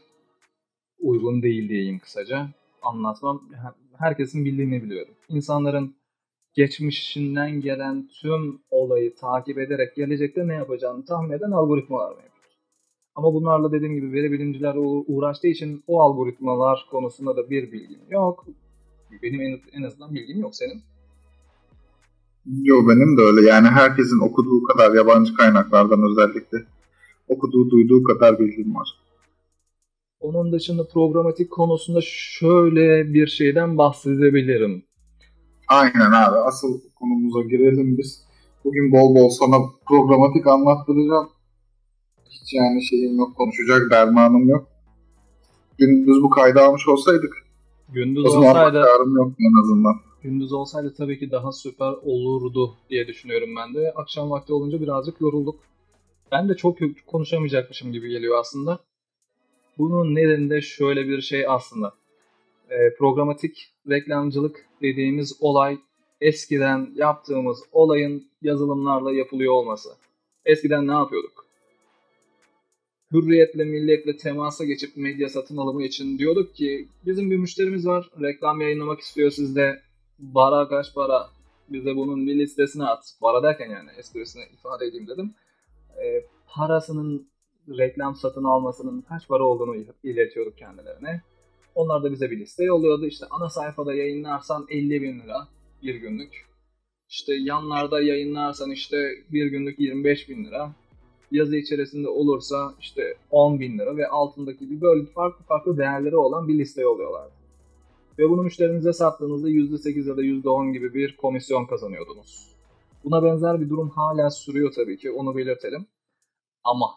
uygun 0.99 1.41
değil 1.41 1.69
diyeyim 1.69 1.99
kısaca. 1.99 2.49
Anlatmam. 2.81 3.49
Herkesin 3.97 4.45
bildiğini 4.45 4.83
biliyorum. 4.83 5.13
İnsanların 5.29 5.95
geçmişinden 6.53 7.61
gelen 7.61 8.07
tüm 8.21 8.61
olayı 8.69 9.15
takip 9.15 9.57
ederek 9.57 9.95
gelecekte 9.95 10.47
ne 10.47 10.53
yapacağını 10.53 11.05
tahmin 11.05 11.31
eden 11.31 11.51
algoritmalar 11.51 12.15
mevcut. 12.15 12.31
Ama 13.15 13.33
bunlarla 13.33 13.71
dediğim 13.71 13.95
gibi 13.95 14.11
veri 14.11 14.31
bilimciler 14.31 14.75
uğraştığı 15.07 15.47
için 15.47 15.83
o 15.87 16.01
algoritmalar 16.01 16.85
konusunda 16.91 17.37
da 17.37 17.49
bir 17.49 17.71
bilgim 17.71 18.01
yok. 18.09 18.45
Benim 19.23 19.41
en, 19.41 19.59
en 19.73 19.83
azından 19.83 20.15
bilgim 20.15 20.39
yok. 20.39 20.55
Senin? 20.55 20.81
Yok 22.47 22.89
benim 22.89 23.17
de 23.17 23.21
öyle. 23.21 23.47
Yani 23.47 23.67
herkesin 23.67 24.19
okuduğu 24.19 24.63
kadar 24.63 24.95
yabancı 24.95 25.33
kaynaklardan 25.33 26.01
özellikle 26.11 26.57
okuduğu, 27.27 27.69
duyduğu 27.69 28.03
kadar 28.03 28.39
bilgim 28.39 28.75
var. 28.75 28.89
Onun 30.19 30.51
dışında 30.51 30.87
programatik 30.87 31.51
konusunda 31.51 31.99
şöyle 32.03 33.13
bir 33.13 33.27
şeyden 33.27 33.77
bahsedebilirim. 33.77 34.83
Aynen 35.67 36.11
abi. 36.11 36.37
Asıl 36.37 36.81
konumuza 36.95 37.41
girelim 37.41 37.97
biz. 37.97 38.23
Bugün 38.63 38.91
bol 38.91 39.15
bol 39.15 39.29
sana 39.29 39.57
programatik 39.87 40.47
anlattıracağım. 40.47 41.29
Hiç 42.29 42.53
yani 42.53 42.83
şeyim 42.83 43.17
yok, 43.17 43.35
konuşacak 43.35 43.91
dermanım 43.91 44.49
yok. 44.49 44.67
Gündüz 45.77 46.23
bu 46.23 46.29
kaydı 46.29 46.59
almış 46.59 46.87
olsaydık 46.87 47.47
Gündüz 47.89 48.25
o 48.25 48.29
zaman 48.29 48.49
olsaydı 48.49 48.77
yok 49.15 49.31
en 49.39 49.61
azından. 49.61 50.06
Gündüz 50.23 50.53
olsaydı 50.53 50.93
tabii 50.97 51.19
ki 51.19 51.31
daha 51.31 51.51
süper 51.51 51.91
olurdu 51.91 52.75
diye 52.89 53.07
düşünüyorum 53.07 53.55
ben 53.55 53.73
de. 53.73 53.91
Akşam 53.95 54.29
vakti 54.29 54.53
olunca 54.53 54.81
birazcık 54.81 55.21
yorulduk. 55.21 55.59
Ben 56.31 56.49
de 56.49 56.55
çok 56.55 56.77
konuşamayacakmışım 57.07 57.91
gibi 57.93 58.09
geliyor 58.09 58.39
aslında. 58.39 58.79
Bunun 59.77 60.15
nedeni 60.15 60.49
de 60.49 60.61
şöyle 60.61 61.07
bir 61.07 61.21
şey 61.21 61.47
aslında. 61.47 61.93
E, 62.69 62.95
programatik 62.97 63.73
reklamcılık 63.89 64.65
dediğimiz 64.81 65.37
olay 65.39 65.77
eskiden 66.21 66.91
yaptığımız 66.95 67.59
olayın 67.71 68.27
yazılımlarla 68.41 69.13
yapılıyor 69.13 69.53
olması. 69.53 69.89
Eskiden 70.45 70.87
ne 70.87 70.91
yapıyorduk? 70.91 71.45
Hürriyetle, 73.11 73.63
milliyetle 73.63 74.17
temasa 74.17 74.65
geçip 74.65 74.97
medya 74.97 75.29
satın 75.29 75.57
alımı 75.57 75.83
için 75.83 76.17
diyorduk 76.17 76.55
ki 76.55 76.87
bizim 77.05 77.31
bir 77.31 77.37
müşterimiz 77.37 77.87
var, 77.87 78.09
reklam 78.21 78.61
yayınlamak 78.61 78.99
istiyor 78.99 79.31
sizde, 79.31 79.81
bara 80.19 80.67
kaç 80.67 80.93
para 80.93 81.29
bize 81.69 81.95
bunun 81.95 82.27
bir 82.27 82.39
listesini 82.39 82.83
at. 82.85 83.13
Para 83.21 83.43
derken 83.43 83.69
yani 83.69 83.89
esprisini 83.97 84.43
ifade 84.53 84.85
edeyim 84.85 85.07
dedim. 85.07 85.35
E, 86.03 86.25
parasının 86.47 87.27
reklam 87.69 88.15
satın 88.15 88.43
almasının 88.43 89.01
kaç 89.01 89.27
para 89.27 89.43
olduğunu 89.43 89.75
iletiyorduk 90.03 90.57
kendilerine. 90.57 91.21
Onlar 91.75 92.03
da 92.03 92.11
bize 92.11 92.31
bir 92.31 92.39
liste 92.39 92.63
yolluyordu. 92.63 93.05
İşte 93.05 93.25
ana 93.29 93.49
sayfada 93.49 93.93
yayınlarsan 93.93 94.65
50 94.69 95.01
bin 95.01 95.19
lira 95.19 95.47
bir 95.83 95.95
günlük. 95.95 96.47
İşte 97.09 97.33
yanlarda 97.33 98.01
yayınlarsan 98.01 98.71
işte 98.71 98.97
bir 99.31 99.45
günlük 99.45 99.79
25 99.79 100.29
bin 100.29 100.45
lira. 100.45 100.71
Yazı 101.31 101.55
içerisinde 101.55 102.07
olursa 102.07 102.73
işte 102.79 103.17
10 103.31 103.59
bin 103.59 103.77
lira 103.77 103.97
ve 103.97 104.07
altındaki 104.07 104.69
bir 104.69 104.81
böyle 104.81 105.05
farklı 105.05 105.45
farklı 105.45 105.77
değerleri 105.77 106.17
olan 106.17 106.47
bir 106.47 106.59
liste 106.59 106.81
yolluyorlardı. 106.81 107.36
Ve 108.19 108.29
bunu 108.29 108.43
müşterinize 108.43 108.93
sattığınızda 108.93 109.49
%8 109.49 110.09
ya 110.09 110.17
da 110.17 110.21
%10 110.21 110.73
gibi 110.73 110.93
bir 110.93 111.17
komisyon 111.17 111.65
kazanıyordunuz. 111.65 112.57
Buna 113.03 113.23
benzer 113.23 113.61
bir 113.61 113.69
durum 113.69 113.89
hala 113.89 114.29
sürüyor 114.29 114.73
tabii 114.75 114.97
ki 114.97 115.11
onu 115.11 115.37
belirtelim. 115.37 115.87
Ama 116.63 116.89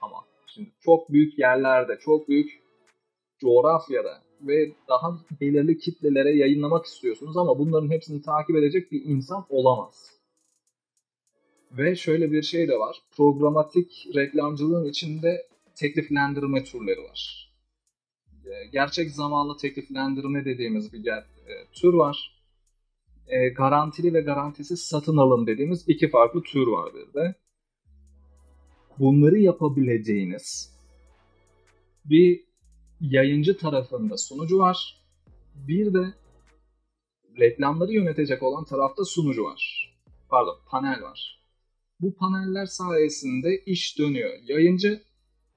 ama 0.00 0.16
şimdi 0.46 0.70
çok 0.80 1.12
büyük 1.12 1.38
yerlerde, 1.38 1.98
çok 2.00 2.28
büyük 2.28 2.62
coğrafyada 3.38 4.22
ve 4.40 4.72
daha 4.88 5.18
belirli 5.40 5.78
kitlelere 5.78 6.36
yayınlamak 6.36 6.84
istiyorsunuz 6.84 7.36
ama 7.36 7.58
bunların 7.58 7.90
hepsini 7.90 8.22
takip 8.22 8.56
edecek 8.56 8.92
bir 8.92 9.04
insan 9.04 9.46
olamaz. 9.48 10.10
Ve 11.72 11.96
şöyle 11.96 12.32
bir 12.32 12.42
şey 12.42 12.68
de 12.68 12.78
var. 12.78 13.02
Programatik 13.16 14.08
reklamcılığın 14.14 14.84
içinde 14.84 15.46
tekliflendirme 15.74 16.64
türleri 16.64 17.02
var. 17.02 17.51
Ee, 18.46 18.66
gerçek 18.72 19.10
zamanlı 19.10 19.56
tekliflendirme 19.56 20.44
dediğimiz 20.44 20.92
bir 20.92 21.06
e, 21.06 21.24
tür 21.72 21.94
var. 21.94 22.42
E, 23.26 23.48
garantili 23.48 24.14
ve 24.14 24.20
garantisiz 24.20 24.80
satın 24.82 25.16
alım 25.16 25.46
dediğimiz 25.46 25.88
iki 25.88 26.10
farklı 26.10 26.42
tür 26.42 26.66
var 26.66 26.92
bir 26.94 27.14
de. 27.14 27.34
Bunları 28.98 29.38
yapabileceğiniz 29.38 30.72
bir 32.04 32.44
yayıncı 33.00 33.58
tarafında 33.58 34.16
sunucu 34.16 34.58
var. 34.58 35.02
Bir 35.54 35.94
de 35.94 36.14
reklamları 37.38 37.92
yönetecek 37.92 38.42
olan 38.42 38.64
tarafta 38.64 39.04
sunucu 39.04 39.44
var. 39.44 39.92
Pardon, 40.28 40.56
panel 40.66 41.02
var. 41.02 41.42
Bu 42.00 42.14
paneller 42.14 42.66
sayesinde 42.66 43.62
iş 43.66 43.98
dönüyor. 43.98 44.30
Yayıncı 44.42 45.02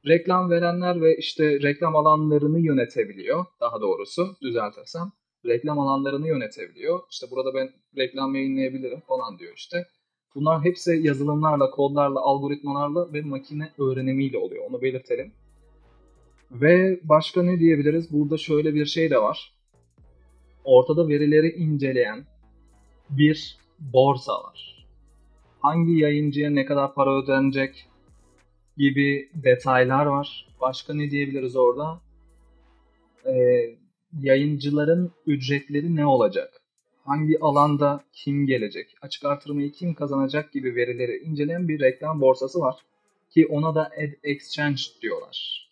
reklam 0.07 0.49
verenler 0.49 1.01
ve 1.01 1.17
işte 1.17 1.61
reklam 1.61 1.95
alanlarını 1.95 2.59
yönetebiliyor. 2.59 3.45
Daha 3.61 3.81
doğrusu 3.81 4.35
düzeltirsem 4.41 5.11
reklam 5.45 5.79
alanlarını 5.79 6.27
yönetebiliyor. 6.27 6.99
İşte 7.11 7.27
burada 7.31 7.53
ben 7.53 7.69
reklam 7.97 8.35
yayınlayabilirim 8.35 8.99
falan 8.99 9.39
diyor 9.39 9.53
işte. 9.55 9.85
Bunlar 10.35 10.63
hepsi 10.63 10.99
yazılımlarla, 11.03 11.69
kodlarla, 11.69 12.19
algoritmalarla 12.19 13.13
ve 13.13 13.21
makine 13.21 13.69
öğrenimiyle 13.79 14.37
oluyor. 14.37 14.65
Onu 14.69 14.81
belirtelim. 14.81 15.31
Ve 16.51 16.99
başka 17.03 17.43
ne 17.43 17.59
diyebiliriz? 17.59 18.11
Burada 18.11 18.37
şöyle 18.37 18.73
bir 18.73 18.85
şey 18.85 19.09
de 19.09 19.17
var. 19.17 19.53
Ortada 20.63 21.07
verileri 21.07 21.49
inceleyen 21.49 22.25
bir 23.09 23.57
borsa 23.79 24.33
var. 24.33 24.85
Hangi 25.59 25.91
yayıncıya 25.91 26.49
ne 26.49 26.65
kadar 26.65 26.93
para 26.93 27.23
ödenecek 27.23 27.87
gibi 28.77 29.29
detaylar 29.33 30.05
var. 30.05 30.47
Başka 30.61 30.93
ne 30.93 31.11
diyebiliriz 31.11 31.55
orada? 31.55 32.01
Ee, 33.25 33.75
yayıncıların 34.19 35.11
ücretleri 35.25 35.95
ne 35.95 36.05
olacak? 36.05 36.61
Hangi 37.05 37.39
alanda 37.39 38.03
kim 38.13 38.45
gelecek? 38.45 38.95
Açık 39.01 39.25
artırmayı 39.25 39.71
kim 39.71 39.93
kazanacak 39.93 40.53
gibi 40.53 40.75
verileri 40.75 41.17
inceleyen 41.17 41.67
bir 41.67 41.79
reklam 41.79 42.21
borsası 42.21 42.59
var. 42.59 42.75
Ki 43.29 43.47
ona 43.47 43.75
da 43.75 43.85
Ad 43.85 44.11
Exchange 44.23 44.81
diyorlar. 45.01 45.69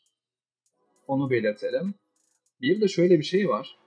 Onu 1.07 1.29
belirtelim. 1.29 1.93
Bir 2.61 2.81
de 2.81 2.87
şöyle 2.87 3.19
bir 3.19 3.23
şey 3.23 3.49
var. 3.49 3.77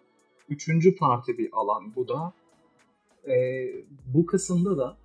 Üçüncü 0.48 0.96
parti 0.96 1.38
bir 1.38 1.48
alan 1.52 1.94
bu 1.96 2.08
da. 2.08 2.32
E, 3.28 3.66
bu 4.06 4.26
kısımda 4.26 4.78
da 4.78 4.98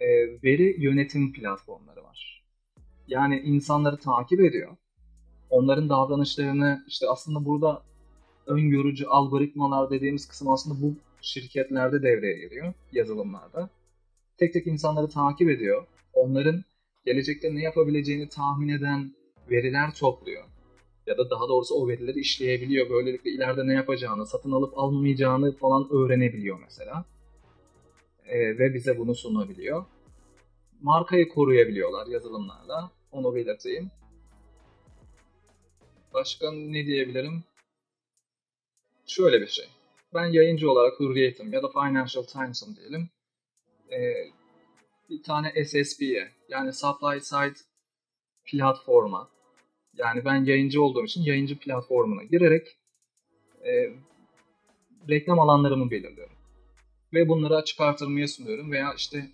e, 0.00 0.06
veri 0.42 0.76
yönetim 0.78 1.32
platformları 1.32 2.04
var. 2.04 2.43
Yani 3.08 3.40
insanları 3.40 3.96
takip 3.96 4.40
ediyor. 4.40 4.76
Onların 5.50 5.88
davranışlarını 5.88 6.84
işte 6.88 7.06
aslında 7.08 7.44
burada 7.44 7.82
öngörücü 8.46 9.06
algoritmalar 9.06 9.90
dediğimiz 9.90 10.28
kısım 10.28 10.48
aslında 10.48 10.82
bu 10.82 10.94
şirketlerde 11.20 12.02
devreye 12.02 12.38
giriyor 12.38 12.74
yazılımlarda. 12.92 13.70
Tek 14.38 14.52
tek 14.52 14.66
insanları 14.66 15.08
takip 15.08 15.50
ediyor. 15.50 15.86
Onların 16.12 16.64
gelecekte 17.04 17.54
ne 17.54 17.62
yapabileceğini 17.62 18.28
tahmin 18.28 18.68
eden 18.68 19.14
veriler 19.50 19.94
topluyor 19.94 20.44
ya 21.06 21.18
da 21.18 21.30
daha 21.30 21.48
doğrusu 21.48 21.74
o 21.74 21.88
verileri 21.88 22.20
işleyebiliyor. 22.20 22.90
Böylelikle 22.90 23.30
ileride 23.30 23.66
ne 23.66 23.72
yapacağını, 23.72 24.26
satın 24.26 24.52
alıp 24.52 24.78
almayacağını 24.78 25.56
falan 25.56 25.88
öğrenebiliyor 25.92 26.58
mesela. 26.60 27.04
E, 28.26 28.58
ve 28.58 28.74
bize 28.74 28.98
bunu 28.98 29.14
sunabiliyor. 29.14 29.84
Markayı 30.80 31.28
koruyabiliyorlar 31.28 32.06
yazılımlarla. 32.06 32.90
Onu 33.14 33.34
belirteyim. 33.34 33.90
Başka 36.14 36.52
ne 36.52 36.86
diyebilirim? 36.86 37.44
Şöyle 39.06 39.40
bir 39.40 39.46
şey. 39.46 39.68
Ben 40.14 40.26
yayıncı 40.26 40.70
olarak 40.70 41.00
Hürriyet'im 41.00 41.52
ya 41.52 41.62
da 41.62 41.68
Financial 41.68 42.22
Times'ım 42.22 42.76
diyelim. 42.76 43.08
Ee, 43.92 44.14
bir 45.10 45.22
tane 45.22 45.64
SSP'ye 45.64 46.32
yani 46.48 46.72
Supply 46.72 47.20
Side 47.20 47.58
platforma 48.44 49.30
yani 49.94 50.24
ben 50.24 50.44
yayıncı 50.44 50.82
olduğum 50.82 51.04
için 51.04 51.22
yayıncı 51.22 51.58
platformuna 51.58 52.22
girerek 52.22 52.76
e, 53.66 53.92
reklam 55.08 55.40
alanlarımı 55.40 55.90
belirliyorum. 55.90 56.36
Ve 57.12 57.28
bunları 57.28 57.56
açık 57.56 57.80
artırmaya 57.80 58.28
sunuyorum 58.28 58.72
veya 58.72 58.94
işte 58.94 59.30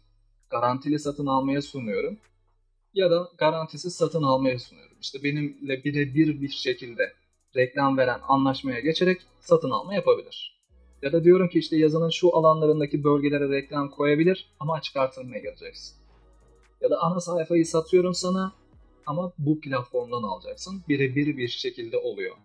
garantili 0.51 0.99
satın 0.99 1.27
almaya 1.27 1.62
sunuyorum. 1.62 2.19
Ya 2.94 3.11
da 3.11 3.29
garantisiz 3.38 3.94
satın 3.94 4.22
almaya 4.22 4.59
sunuyorum. 4.59 4.96
İşte 5.00 5.22
benimle 5.24 5.85
birebir 5.85 6.40
bir 6.40 6.48
şekilde 6.48 7.12
reklam 7.57 7.98
veren 7.98 8.20
anlaşmaya 8.29 8.81
geçerek 8.81 9.20
satın 9.40 9.70
alma 9.70 9.94
yapabilir. 9.94 10.61
Ya 11.03 11.12
da 11.12 11.24
diyorum 11.24 11.48
ki 11.48 11.59
işte 11.59 11.76
yazının 11.76 12.11
şu 12.11 12.37
alanlarındaki 12.37 13.05
bölgelere 13.05 13.48
reklam 13.48 13.90
koyabilir 13.90 14.50
ama 14.61 14.74
açık 14.74 14.96
artırmaya 14.96 15.40
geleceksin. 15.40 15.96
Ya 16.81 16.90
da 16.90 17.00
ana 17.00 17.20
sayfayı 17.20 17.66
satıyorum 17.66 18.14
sana 18.14 18.53
ama 19.07 19.33
bu 19.38 19.61
platformdan 19.61 20.22
alacaksın. 20.22 20.83
Birebir 20.88 21.37
bir 21.37 21.48
şekilde 21.48 21.96
oluyor. 21.96 22.37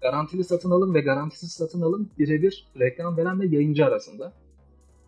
Garantili 0.00 0.44
satın 0.44 0.70
alım 0.70 0.94
ve 0.94 1.00
garantisiz 1.00 1.52
satın 1.52 1.80
alım 1.80 2.10
birebir 2.18 2.66
reklam 2.80 3.16
veren 3.16 3.40
ve 3.40 3.46
yayıncı 3.46 3.84
arasında 3.84 4.32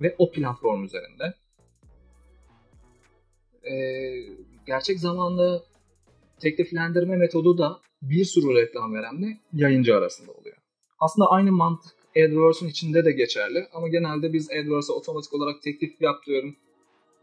ve 0.00 0.14
o 0.18 0.30
platform 0.30 0.84
üzerinde. 0.84 1.34
Ee, 3.64 4.49
gerçek 4.70 5.00
zamanlı 5.00 5.64
tekliflendirme 6.40 7.16
metodu 7.16 7.58
da 7.58 7.80
bir 8.02 8.24
sürü 8.24 8.54
reklam 8.54 8.94
verenle 8.94 9.26
yayıncı 9.52 9.96
arasında 9.96 10.32
oluyor. 10.32 10.56
Aslında 10.98 11.30
aynı 11.30 11.52
mantık 11.52 11.92
AdWords'un 12.16 12.66
içinde 12.66 13.04
de 13.04 13.12
geçerli 13.12 13.66
ama 13.72 13.88
genelde 13.88 14.32
biz 14.32 14.50
AdWords'a 14.50 14.92
otomatik 14.92 15.34
olarak 15.34 15.62
teklif 15.62 16.00
yap 16.00 16.16
diyorum 16.26 16.56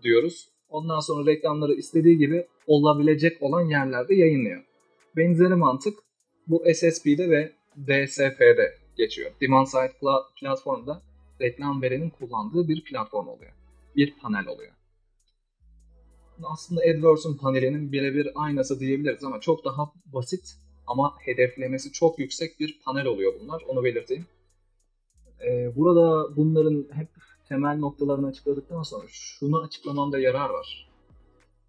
diyoruz. 0.03 0.47
Ondan 0.69 0.99
sonra 0.99 1.31
reklamları 1.31 1.73
istediği 1.73 2.17
gibi 2.17 2.47
olabilecek 2.67 3.41
olan 3.43 3.61
yerlerde 3.61 4.15
yayınlıyor. 4.15 4.63
Benzeri 5.17 5.55
mantık 5.55 5.99
bu 6.47 6.63
SSP'de 6.73 7.29
ve 7.29 7.51
DSP'de 7.77 8.77
geçiyor. 8.97 9.31
Demand 9.41 9.67
Side 9.67 9.93
platformda 10.39 11.01
reklam 11.41 11.81
verenin 11.81 12.09
kullandığı 12.09 12.67
bir 12.67 12.83
platform 12.83 13.27
oluyor. 13.27 13.51
Bir 13.95 14.15
panel 14.21 14.47
oluyor. 14.47 14.76
Aslında 16.43 16.81
AdWords'un 16.81 17.37
panelinin 17.37 17.91
birebir 17.91 18.29
aynası 18.35 18.79
diyebiliriz 18.79 19.23
ama 19.23 19.39
çok 19.39 19.65
daha 19.65 19.93
basit 20.05 20.55
ama 20.87 21.15
hedeflemesi 21.19 21.91
çok 21.91 22.19
yüksek 22.19 22.59
bir 22.59 22.79
panel 22.85 23.05
oluyor 23.05 23.33
bunlar. 23.41 23.63
Onu 23.67 23.83
belirteyim. 23.83 24.25
Ee, 25.45 25.75
burada 25.75 26.35
bunların 26.35 26.87
hep 26.91 27.07
temel 27.49 27.77
noktalarını 27.77 28.27
açıkladıktan 28.27 28.83
sonra 28.83 29.05
şunu 29.09 29.61
açıklamamda 29.61 30.19
yarar 30.19 30.49
var. 30.49 30.89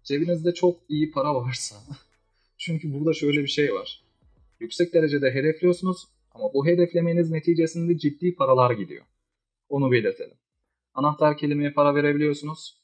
Cebinizde 0.03 0.53
çok 0.53 0.77
iyi 0.89 1.11
para 1.11 1.35
varsa, 1.35 1.75
çünkü 2.57 2.93
burada 2.93 3.13
şöyle 3.13 3.41
bir 3.41 3.47
şey 3.47 3.73
var. 3.73 4.03
Yüksek 4.59 4.93
derecede 4.93 5.31
hedefliyorsunuz 5.31 6.07
ama 6.31 6.53
bu 6.53 6.65
hedeflemeniz 6.65 7.31
neticesinde 7.31 7.97
ciddi 7.97 8.35
paralar 8.35 8.71
gidiyor. 8.71 9.05
Onu 9.69 9.91
belirtelim. 9.91 10.37
Anahtar 10.93 11.37
kelimeye 11.37 11.73
para 11.73 11.95
verebiliyorsunuz. 11.95 12.78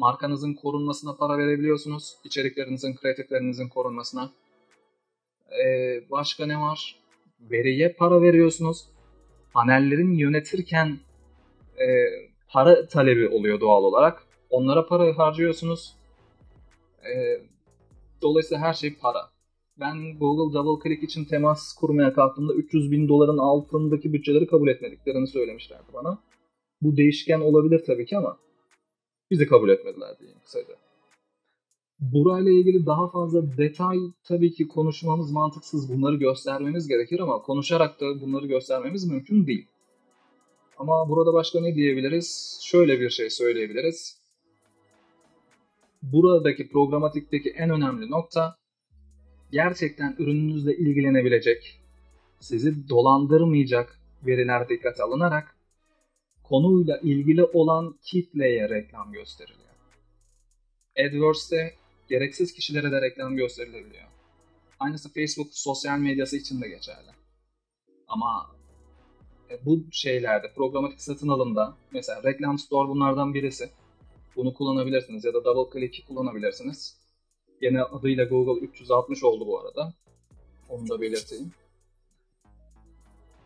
Markanızın 0.00 0.54
korunmasına 0.54 1.16
para 1.16 1.38
verebiliyorsunuz. 1.38 2.16
İçeriklerinizin, 2.24 2.94
kreatiflerinizin 2.94 3.68
korunmasına. 3.68 4.30
Ee, 5.64 6.02
başka 6.10 6.46
ne 6.46 6.60
var? 6.60 7.00
Veriye 7.40 7.92
para 7.92 8.22
veriyorsunuz. 8.22 8.88
Panellerin 9.52 10.12
yönetirken 10.12 10.98
e, 11.78 11.86
para 12.48 12.86
talebi 12.86 13.28
oluyor 13.28 13.60
doğal 13.60 13.84
olarak. 13.84 14.26
Onlara 14.50 14.86
para 14.86 15.18
harcıyorsunuz. 15.18 15.96
Ee, 17.04 17.40
dolayısıyla 18.22 18.62
her 18.62 18.74
şey 18.74 18.94
para. 18.94 19.30
Ben 19.80 20.18
Google 20.18 20.54
Double 20.54 20.88
Click 20.88 21.02
için 21.02 21.24
temas 21.24 21.72
kurmaya 21.74 22.12
kalktığımda 22.12 22.54
300 22.54 22.92
bin 22.92 23.08
doların 23.08 23.38
altındaki 23.38 24.12
bütçeleri 24.12 24.46
kabul 24.46 24.68
etmediklerini 24.68 25.26
söylemişlerdi 25.26 25.92
bana. 25.94 26.18
Bu 26.82 26.96
değişken 26.96 27.40
olabilir 27.40 27.84
tabii 27.86 28.06
ki 28.06 28.16
ama 28.16 28.38
bizi 29.30 29.46
kabul 29.46 29.68
etmediler 29.68 30.18
diyeyim 30.18 30.38
kısaca. 30.44 30.74
Burayla 32.00 32.50
ilgili 32.50 32.86
daha 32.86 33.10
fazla 33.10 33.56
detay 33.56 33.98
tabii 34.24 34.52
ki 34.52 34.68
konuşmamız 34.68 35.32
mantıksız. 35.32 35.92
Bunları 35.92 36.16
göstermemiz 36.16 36.88
gerekir 36.88 37.20
ama 37.20 37.42
konuşarak 37.42 38.00
da 38.00 38.20
bunları 38.20 38.46
göstermemiz 38.46 39.04
mümkün 39.04 39.46
değil. 39.46 39.66
Ama 40.78 41.08
burada 41.08 41.32
başka 41.32 41.60
ne 41.60 41.74
diyebiliriz? 41.74 42.58
Şöyle 42.62 43.00
bir 43.00 43.10
şey 43.10 43.30
söyleyebiliriz. 43.30 44.20
Buradaki 46.02 46.68
programatikteki 46.68 47.50
en 47.50 47.70
önemli 47.70 48.10
nokta 48.10 48.56
gerçekten 49.52 50.16
ürününüzle 50.18 50.76
ilgilenebilecek, 50.76 51.80
sizi 52.40 52.88
dolandırmayacak 52.88 53.98
veriler 54.26 54.68
dikkate 54.68 55.02
alınarak 55.02 55.56
konuyla 56.50 56.98
ilgili 56.98 57.44
olan 57.44 57.98
kitleye 58.02 58.68
reklam 58.68 59.12
gösteriliyor. 59.12 59.70
AdWords'te 60.98 61.74
gereksiz 62.08 62.52
kişilere 62.54 62.92
de 62.92 63.02
reklam 63.02 63.36
gösterilebiliyor. 63.36 64.08
Aynısı 64.80 65.12
Facebook 65.12 65.48
sosyal 65.50 65.98
medyası 65.98 66.36
için 66.36 66.60
de 66.60 66.68
geçerli. 66.68 67.10
Ama 68.08 68.46
e, 69.50 69.64
bu 69.66 69.84
şeylerde 69.90 70.52
programatik 70.52 71.00
satın 71.00 71.28
alımda 71.28 71.76
mesela 71.92 72.22
reklam 72.22 72.58
store 72.58 72.88
bunlardan 72.88 73.34
birisi. 73.34 73.70
Bunu 74.36 74.54
kullanabilirsiniz 74.54 75.24
ya 75.24 75.34
da 75.34 75.44
double 75.44 75.80
click 75.80 76.06
kullanabilirsiniz. 76.08 77.00
Yine 77.62 77.82
adıyla 77.82 78.24
Google 78.24 78.66
360 78.66 79.24
oldu 79.24 79.46
bu 79.46 79.60
arada. 79.60 79.94
Onu 80.68 80.88
da 80.88 81.00
belirteyim. 81.00 81.52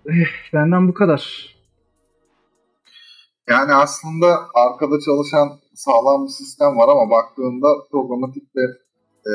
Eh, 0.08 0.52
benden 0.52 0.88
bu 0.88 0.94
kadar. 0.94 1.53
Yani 3.48 3.72
aslında 3.72 4.26
arkada 4.54 5.00
çalışan 5.00 5.48
sağlam 5.74 6.24
bir 6.24 6.30
sistem 6.30 6.76
var 6.76 6.88
ama 6.88 7.11
baktığında 7.11 7.68
programatik 7.90 8.57
ve 8.57 8.62
e, 9.26 9.33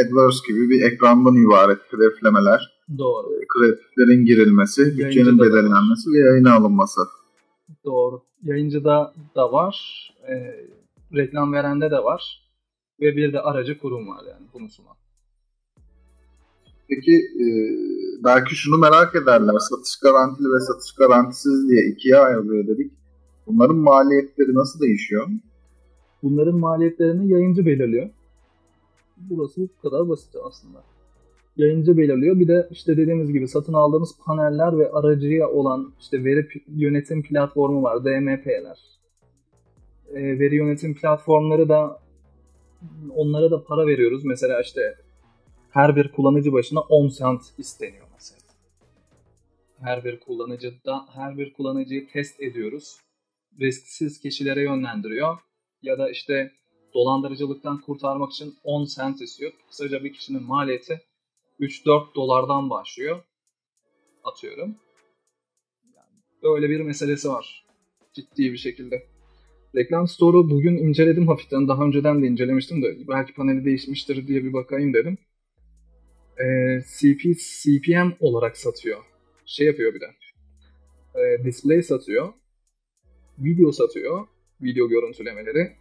AdWords 0.00 0.42
gibi 0.48 0.70
bir 0.70 0.82
ekrandan 0.82 1.34
ibaret 1.34 1.78
hedeflemeler, 1.92 2.76
Doğru. 2.98 3.26
e, 3.26 3.46
kreatiflerin 3.48 4.26
girilmesi, 4.26 4.98
bütçenin 4.98 5.38
belirlenmesi 5.38 6.10
ve 6.10 6.18
yayına 6.18 6.54
alınması. 6.54 7.00
Doğru. 7.84 8.22
Yayıncıda 8.42 9.14
da 9.36 9.52
var. 9.52 9.76
e, 10.28 10.34
reklam 11.14 11.52
verende 11.52 11.90
de 11.90 12.04
var. 12.04 12.42
Ve 13.00 13.16
bir 13.16 13.32
de 13.32 13.40
aracı 13.40 13.78
kurum 13.78 14.08
var 14.08 14.24
yani 14.28 14.46
bunu 14.54 14.68
sunan. 14.68 14.96
Peki 16.88 17.12
e, 17.12 17.46
belki 18.24 18.54
şunu 18.54 18.78
merak 18.78 19.14
ederler. 19.14 19.58
Satış 19.58 19.96
garantili 20.02 20.46
ve 20.46 20.60
satış 20.60 20.94
garantisiz 20.94 21.68
diye 21.68 21.82
ikiye 21.92 22.16
ayrılıyor 22.16 22.66
dedik. 22.66 22.92
Bunların 23.46 23.76
maliyetleri 23.76 24.54
nasıl 24.54 24.80
değişiyor? 24.80 25.28
Bunların 26.22 26.58
maliyetlerini 26.58 27.32
yayıncı 27.32 27.66
belirliyor. 27.66 28.10
Burası 29.16 29.60
bu 29.60 29.90
kadar 29.90 30.08
basit 30.08 30.36
aslında. 30.44 30.82
Yayıncı 31.56 31.96
belirliyor. 31.96 32.38
Bir 32.38 32.48
de 32.48 32.68
işte 32.70 32.96
dediğimiz 32.96 33.32
gibi 33.32 33.48
satın 33.48 33.72
aldığımız 33.72 34.18
paneller 34.24 34.78
ve 34.78 34.90
aracıya 34.90 35.50
olan 35.50 35.92
işte 36.00 36.24
veri 36.24 36.48
yönetim 36.68 37.22
platformu 37.22 37.82
var. 37.82 38.04
DMP'ler. 38.04 38.78
E, 40.14 40.38
veri 40.38 40.56
yönetim 40.56 40.94
platformları 40.94 41.68
da 41.68 42.00
onlara 43.14 43.50
da 43.50 43.64
para 43.64 43.86
veriyoruz. 43.86 44.24
Mesela 44.24 44.60
işte 44.60 44.94
her 45.70 45.96
bir 45.96 46.12
kullanıcı 46.12 46.52
başına 46.52 46.80
10 46.80 47.08
cent 47.08 47.42
isteniyor 47.58 48.06
mesela. 48.14 48.40
Her 49.80 50.04
bir 50.04 50.20
kullanıcıda 50.20 51.06
her 51.14 51.38
bir 51.38 51.52
kullanıcıyı 51.52 52.08
test 52.08 52.40
ediyoruz. 52.40 53.05
Risksiz 53.60 54.20
kişilere 54.20 54.62
yönlendiriyor 54.62 55.38
ya 55.82 55.98
da 55.98 56.10
işte 56.10 56.52
dolandırıcılıktan 56.94 57.80
kurtarmak 57.80 58.32
için 58.32 58.54
10 58.64 58.84
cent 58.84 59.22
istiyor. 59.22 59.52
Kısaca 59.68 60.04
bir 60.04 60.12
kişinin 60.12 60.42
maliyeti 60.42 61.00
3-4 61.60 62.14
dolardan 62.14 62.70
başlıyor. 62.70 63.22
Atıyorum. 64.24 64.76
Böyle 66.42 66.68
bir 66.68 66.80
meselesi 66.80 67.28
var. 67.28 67.66
Ciddi 68.12 68.52
bir 68.52 68.58
şekilde. 68.58 69.06
Reklam 69.76 70.08
Store'u 70.08 70.50
bugün 70.50 70.76
inceledim 70.76 71.28
hafiften. 71.28 71.68
Daha 71.68 71.84
önceden 71.84 72.22
de 72.22 72.26
incelemiştim 72.26 72.82
de 72.82 72.96
belki 73.08 73.34
paneli 73.34 73.64
değişmiştir 73.64 74.28
diye 74.28 74.44
bir 74.44 74.52
bakayım 74.52 74.94
dedim. 74.94 75.18
Ee, 76.38 76.80
CP, 76.98 77.22
CPM 77.38 78.12
olarak 78.20 78.56
satıyor. 78.56 79.04
Şey 79.46 79.66
yapıyor 79.66 79.94
bir 79.94 80.00
de. 80.00 80.06
Ee, 81.14 81.44
display 81.44 81.82
satıyor. 81.82 82.32
Video 83.38 83.72
satıyor. 83.72 84.26
Video 84.62 84.88
görüntülemeleri. 84.88 85.72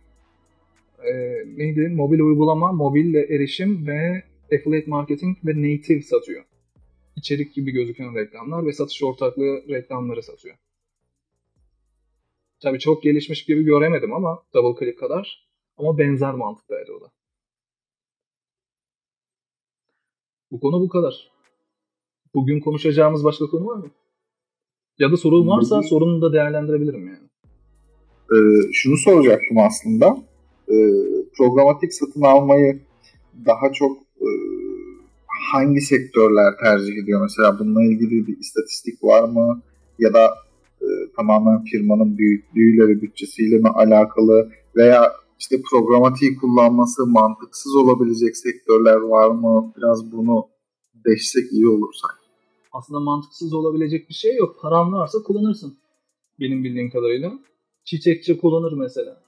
Ee, 1.03 1.43
neydi? 1.45 1.87
Mobil 1.87 2.19
uygulama, 2.19 2.71
mobille 2.71 3.35
erişim 3.35 3.87
ve 3.87 4.23
affiliate 4.53 4.89
marketing 4.89 5.37
ve 5.45 5.51
native 5.51 6.01
satıyor. 6.01 6.43
İçerik 7.15 7.53
gibi 7.53 7.71
gözüken 7.71 8.15
reklamlar 8.15 8.65
ve 8.65 8.73
satış 8.73 9.03
ortaklığı 9.03 9.63
reklamları 9.69 10.23
satıyor. 10.23 10.55
Tabii 12.59 12.79
çok 12.79 13.03
gelişmiş 13.03 13.45
gibi 13.45 13.63
göremedim 13.63 14.13
ama 14.13 14.43
double 14.53 14.85
click 14.85 14.99
kadar. 14.99 15.47
Ama 15.77 15.97
benzer 15.97 16.33
mantıktaydı 16.33 16.91
o 16.91 17.01
da. 17.01 17.11
Bu 20.51 20.59
konu 20.59 20.81
bu 20.81 20.89
kadar. 20.89 21.31
Bugün 22.33 22.59
konuşacağımız 22.59 23.23
başka 23.23 23.45
konu 23.45 23.65
var 23.67 23.75
mı? 23.75 23.91
Ya 24.99 25.11
da 25.11 25.17
sorun 25.17 25.47
varsa 25.47 25.83
sorunu 25.83 26.21
da 26.21 26.33
değerlendirebilirim 26.33 27.07
yani. 27.07 27.29
Ee, 28.31 28.35
şunu 28.73 28.97
soracaktım 28.97 29.57
aslında. 29.57 30.17
Ee, 30.69 30.75
programatik 31.37 31.93
satın 31.93 32.21
almayı 32.21 32.79
daha 33.45 33.71
çok 33.73 33.97
e, 33.97 34.29
hangi 35.51 35.81
sektörler 35.81 36.57
tercih 36.63 37.03
ediyor? 37.03 37.21
Mesela 37.21 37.59
bununla 37.59 37.83
ilgili 37.83 38.27
bir 38.27 38.37
istatistik 38.37 39.03
var 39.03 39.29
mı? 39.29 39.61
Ya 39.99 40.13
da 40.13 40.25
e, 40.81 40.87
tamamen 41.15 41.63
firmanın 41.63 42.17
büyüklüğüyle 42.17 42.87
ve 42.87 43.01
bütçesiyle 43.01 43.57
mi 43.57 43.69
alakalı? 43.69 44.51
Veya 44.75 45.11
işte 45.39 45.61
programatiği 45.71 46.35
kullanması 46.35 47.07
mantıksız 47.07 47.75
olabilecek 47.75 48.37
sektörler 48.37 48.97
var 48.97 49.29
mı? 49.29 49.73
Biraz 49.77 50.11
bunu 50.11 50.47
deşsek 51.05 51.51
iyi 51.51 51.67
olur 51.67 51.93
sanki. 52.01 52.25
Aslında 52.73 52.99
mantıksız 52.99 53.53
olabilecek 53.53 54.09
bir 54.09 54.13
şey 54.13 54.35
yok. 54.35 54.55
Paran 54.61 54.93
varsa 54.93 55.23
kullanırsın. 55.23 55.77
Benim 56.39 56.63
bildiğim 56.63 56.89
kadarıyla. 56.89 57.39
Çiçekçi 57.85 58.37
kullanır 58.37 58.71
mesela. 58.71 59.21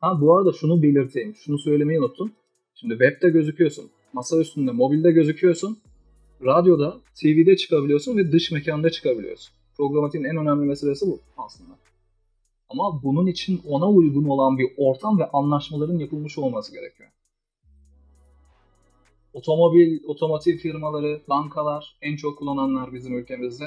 Ha 0.00 0.20
bu 0.20 0.36
arada 0.36 0.52
şunu 0.52 0.82
belirteyim. 0.82 1.34
Şunu 1.34 1.58
söylemeyi 1.58 2.00
unuttum. 2.00 2.32
Şimdi 2.74 2.92
webde 2.92 3.30
gözüküyorsun. 3.30 3.90
Masa 4.12 4.40
üstünde, 4.40 4.70
mobilde 4.70 5.12
gözüküyorsun. 5.12 5.78
Radyoda, 6.44 6.96
TV'de 7.14 7.56
çıkabiliyorsun 7.56 8.16
ve 8.16 8.32
dış 8.32 8.50
mekanda 8.50 8.90
çıkabiliyorsun. 8.90 9.54
Programatiğin 9.76 10.24
en 10.24 10.36
önemli 10.36 10.66
meselesi 10.66 11.06
bu 11.06 11.20
aslında. 11.36 11.78
Ama 12.68 13.02
bunun 13.02 13.26
için 13.26 13.62
ona 13.68 13.90
uygun 13.90 14.24
olan 14.24 14.58
bir 14.58 14.68
ortam 14.76 15.18
ve 15.18 15.30
anlaşmaların 15.30 15.98
yapılmış 15.98 16.38
olması 16.38 16.72
gerekiyor. 16.72 17.10
Otomobil, 19.32 20.04
otomotiv 20.04 20.56
firmaları, 20.56 21.20
bankalar 21.28 21.96
en 22.02 22.16
çok 22.16 22.38
kullananlar 22.38 22.92
bizim 22.92 23.18
ülkemizde. 23.18 23.64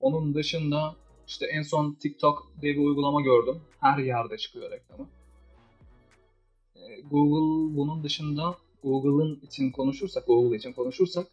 Onun 0.00 0.34
dışında 0.34 0.96
işte 1.26 1.46
en 1.46 1.62
son 1.62 1.94
TikTok 1.94 2.52
diye 2.62 2.74
bir 2.74 2.80
uygulama 2.80 3.20
gördüm. 3.20 3.60
Her 3.80 3.98
yerde 3.98 4.36
çıkıyor 4.36 4.70
reklamı. 4.70 5.08
Ee, 6.76 7.00
Google 7.10 7.76
bunun 7.76 8.04
dışında 8.04 8.56
Google'ın 8.82 9.40
için 9.42 9.70
konuşursak, 9.70 10.26
Google 10.26 10.56
için 10.56 10.72
konuşursak 10.72 11.26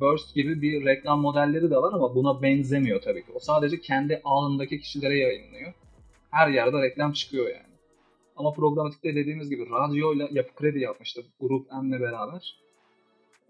Burst 0.00 0.34
gibi 0.34 0.62
bir 0.62 0.84
reklam 0.84 1.20
modelleri 1.20 1.70
de 1.70 1.76
var 1.76 1.92
ama 1.92 2.14
buna 2.14 2.42
benzemiyor 2.42 3.02
tabii 3.02 3.26
ki. 3.26 3.32
O 3.34 3.38
sadece 3.38 3.80
kendi 3.80 4.20
ağındaki 4.24 4.80
kişilere 4.80 5.18
yayınlıyor. 5.18 5.72
Her 6.30 6.48
yerde 6.48 6.82
reklam 6.82 7.12
çıkıyor 7.12 7.48
yani. 7.48 7.74
Ama 8.36 8.52
programatikte 8.52 9.14
dediğimiz 9.14 9.50
gibi 9.50 9.70
radyoyla 9.70 10.28
Yapı 10.32 10.54
Kredi 10.54 10.78
yapmıştı 10.78 11.24
Grup 11.40 11.72
M'le 11.72 12.00
beraber. 12.00 12.58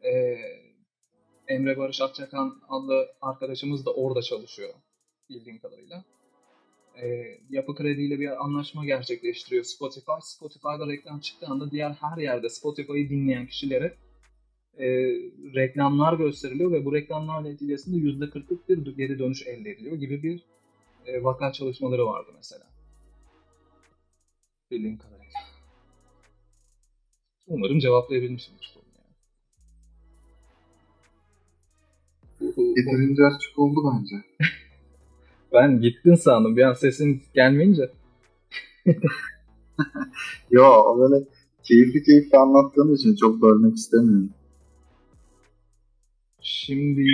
Ee, 0.05 0.39
Emre 1.49 1.79
Barış 1.79 2.01
Akçakan 2.01 2.61
adlı 2.69 3.09
arkadaşımız 3.23 3.87
da 3.87 3.95
orada 3.95 4.23
çalışıyor 4.23 4.75
bildiğim 5.31 5.59
kadarıyla. 5.59 6.05
Ee, 7.03 7.39
Yapı 7.51 7.75
Kredi 7.75 8.03
ile 8.03 8.21
bir 8.21 8.45
anlaşma 8.45 8.85
gerçekleştiriyor 8.85 9.65
Spotify. 9.65 10.13
Spotify'da 10.21 10.89
reklam 10.89 11.21
çıktığı 11.21 11.47
anda 11.47 11.71
diğer 11.71 11.91
her 11.91 12.17
yerde 12.23 12.49
Spotify'ı 12.49 13.11
dinleyen 13.11 13.47
kişilere 13.47 13.97
e, 14.79 14.87
reklamlar 15.55 16.19
gösteriliyor 16.19 16.73
ve 16.73 16.85
bu 16.85 16.95
reklamlar 16.95 17.45
neticesinde 17.45 17.97
%40'lık 17.97 18.69
bir 18.69 18.97
geri 18.97 19.19
dönüş 19.19 19.47
elde 19.47 19.71
ediliyor 19.71 19.97
gibi 19.97 20.23
bir 20.23 20.43
e, 21.07 21.25
vaka 21.25 21.53
çalışmaları 21.53 22.07
vardı 22.07 22.31
mesela. 22.37 22.67
Bildiğim 24.71 24.99
kadarıyla. 24.99 25.41
Umarım 27.47 27.79
cevaplayabilmişimdir 27.79 28.65
soruyu. 28.65 28.95
Yani. 32.41 32.75
Yeterince 32.77 33.23
açık 33.25 33.59
oldu 33.59 33.81
bence. 33.93 34.17
Ben 35.55 35.81
gittin 35.81 36.15
sandım. 36.15 36.57
Bir 36.57 36.63
an 36.63 36.73
sesin 36.73 37.23
gelmeyince. 37.35 37.91
Yo 40.51 40.65
böyle 40.99 41.25
keyifli 41.63 42.03
keyifli 42.03 42.39
anlattığın 42.39 42.95
için 42.95 43.17
çok 43.17 43.43
bölmek 43.43 43.75
istemiyorum. 43.77 44.31
Şimdi 46.41 47.05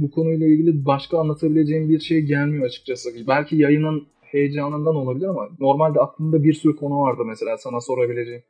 bu 0.00 0.10
konuyla 0.10 0.46
ilgili 0.46 0.84
başka 0.84 1.18
anlatabileceğim 1.18 1.88
bir 1.88 2.00
şey 2.00 2.20
gelmiyor 2.20 2.64
açıkçası. 2.64 3.10
Belki 3.28 3.56
yayının 3.56 4.06
heyecanından 4.20 4.96
olabilir 4.96 5.26
ama 5.26 5.48
normalde 5.60 6.00
aklımda 6.00 6.44
bir 6.44 6.52
sürü 6.52 6.76
konu 6.76 7.00
vardı 7.00 7.22
mesela 7.26 7.58
sana 7.58 7.80
sorabileceğim. 7.80 8.42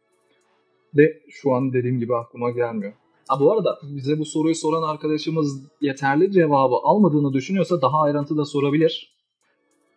De 0.97 1.21
şu 1.29 1.53
an 1.53 1.73
dediğim 1.73 1.99
gibi 1.99 2.17
aklıma 2.17 2.51
gelmiyor. 2.51 2.93
Ha 3.29 3.41
bu 3.41 3.53
arada 3.53 3.79
bize 3.83 4.19
bu 4.19 4.25
soruyu 4.25 4.55
soran 4.55 4.83
arkadaşımız 4.83 5.63
yeterli 5.81 6.33
cevabı 6.33 6.75
almadığını 6.83 7.33
düşünüyorsa 7.33 7.83
daha 7.83 8.01
ayrıntılı 8.01 8.39
da 8.39 8.45
sorabilir. 8.45 9.17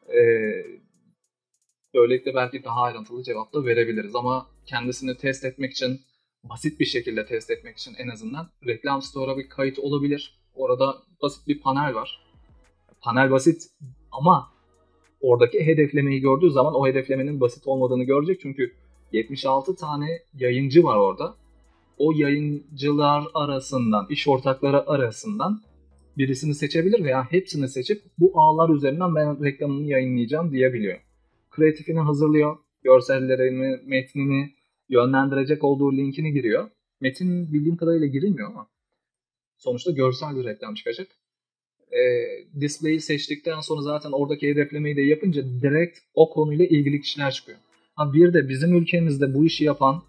Ee, 0.10 0.66
böylelikle 1.96 2.36
belki 2.36 2.64
daha 2.64 2.82
ayrıntılı 2.82 3.24
cevap 3.24 3.54
da 3.54 3.66
verebiliriz 3.66 4.16
ama 4.16 4.48
kendisini 4.66 5.18
test 5.18 5.46
etmek 5.46 5.72
için 5.72 6.02
basit 6.44 6.80
bir 6.80 6.86
şekilde 6.86 7.26
test 7.26 7.52
etmek 7.52 7.78
için 7.78 7.94
en 7.98 8.08
azından 8.08 8.50
reklam 8.68 9.02
store'a 9.02 9.38
bir 9.38 9.50
kayıt 9.50 9.80
olabilir. 9.80 10.40
Orada 10.56 10.96
basit 11.22 11.48
bir 11.48 11.62
panel 11.62 11.96
var. 11.96 12.26
Panel 13.02 13.32
basit 13.32 13.64
ama 14.12 14.52
oradaki 15.22 15.66
hedeflemeyi 15.66 16.22
gördüğü 16.22 16.52
zaman 16.52 16.74
o 16.76 16.88
hedeflemenin 16.88 17.42
basit 17.42 17.68
olmadığını 17.68 18.04
görecek. 18.04 18.40
Çünkü 18.42 18.74
76 19.12 19.76
tane 19.76 20.20
yayıncı 20.34 20.84
var 20.84 20.96
orada. 20.98 21.36
O 21.98 22.12
yayıncılar 22.12 23.24
arasından, 23.34 24.08
iş 24.10 24.28
ortakları 24.28 24.90
arasından 24.90 25.62
birisini 26.18 26.56
seçebilir 26.56 27.04
veya 27.04 27.32
hepsini 27.32 27.70
seçip 27.70 28.02
bu 28.18 28.32
ağlar 28.42 28.76
üzerinden 28.76 29.16
ben 29.16 29.44
reklamımı 29.44 29.86
yayınlayacağım 29.86 30.52
diyebiliyor. 30.52 31.00
Kreatifini 31.52 32.00
hazırlıyor, 32.00 32.58
görsellerini, 32.84 33.80
metnini, 33.86 34.54
yönlendirecek 34.90 35.64
olduğu 35.64 35.98
linkini 35.98 36.34
giriyor. 36.34 36.70
Metin 37.02 37.54
bildiğim 37.54 37.78
kadarıyla 37.78 38.08
girilmiyor 38.08 38.50
ama 38.50 38.68
sonuçta 39.58 39.92
görsel 39.92 40.36
bir 40.36 40.44
reklam 40.44 40.74
çıkacak. 40.74 41.08
E, 41.92 42.02
display'i 42.60 43.02
seçtikten 43.02 43.60
sonra 43.60 43.82
zaten 43.82 44.12
oradaki 44.12 44.50
hedeflemeyi 44.50 44.96
de 44.96 45.02
yapınca 45.02 45.44
direkt 45.62 46.00
o 46.14 46.30
konuyla 46.30 46.66
ilgili 46.66 47.02
kişiler 47.02 47.32
çıkıyor. 47.32 47.58
Ha 47.96 48.14
bir 48.14 48.34
de 48.34 48.50
bizim 48.50 48.78
ülkemizde 48.78 49.34
bu 49.34 49.46
işi 49.46 49.64
yapan 49.64 50.04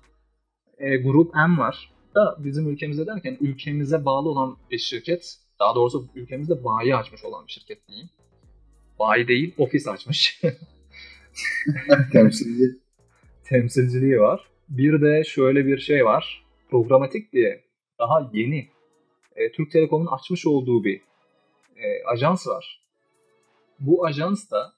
e, 0.78 0.96
Grup 0.96 1.34
M 1.34 1.58
var. 1.58 1.90
Da 2.14 2.36
bizim 2.38 2.68
ülkemizde 2.68 3.06
derken 3.06 3.36
ülkemize 3.40 4.04
bağlı 4.04 4.28
olan 4.28 4.56
bir 4.70 4.78
şirket. 4.78 5.36
Daha 5.60 5.74
doğrusu 5.74 6.08
ülkemizde 6.14 6.64
bayi 6.64 6.96
açmış 6.96 7.24
olan 7.24 7.46
bir 7.46 7.52
şirket 7.52 7.88
diyeyim. 7.88 8.08
Bayi 8.98 9.28
değil, 9.28 9.54
ofis 9.58 9.88
açmış. 9.88 10.42
Temsilci. 12.12 12.64
Temsilciliği 13.44 14.20
var. 14.20 14.48
Bir 14.68 15.02
de 15.02 15.24
şöyle 15.24 15.66
bir 15.66 15.78
şey 15.78 16.04
var. 16.04 16.44
Programatik 16.70 17.32
diye 17.32 17.64
daha 17.98 18.30
yeni 18.32 18.68
e, 19.36 19.52
Türk 19.52 19.70
Telekom'un 19.70 20.06
açmış 20.06 20.46
olduğu 20.46 20.84
bir 20.84 21.00
e, 21.76 22.04
ajans 22.06 22.46
var. 22.46 22.82
Bu 23.80 24.06
ajans 24.06 24.50
da 24.50 24.72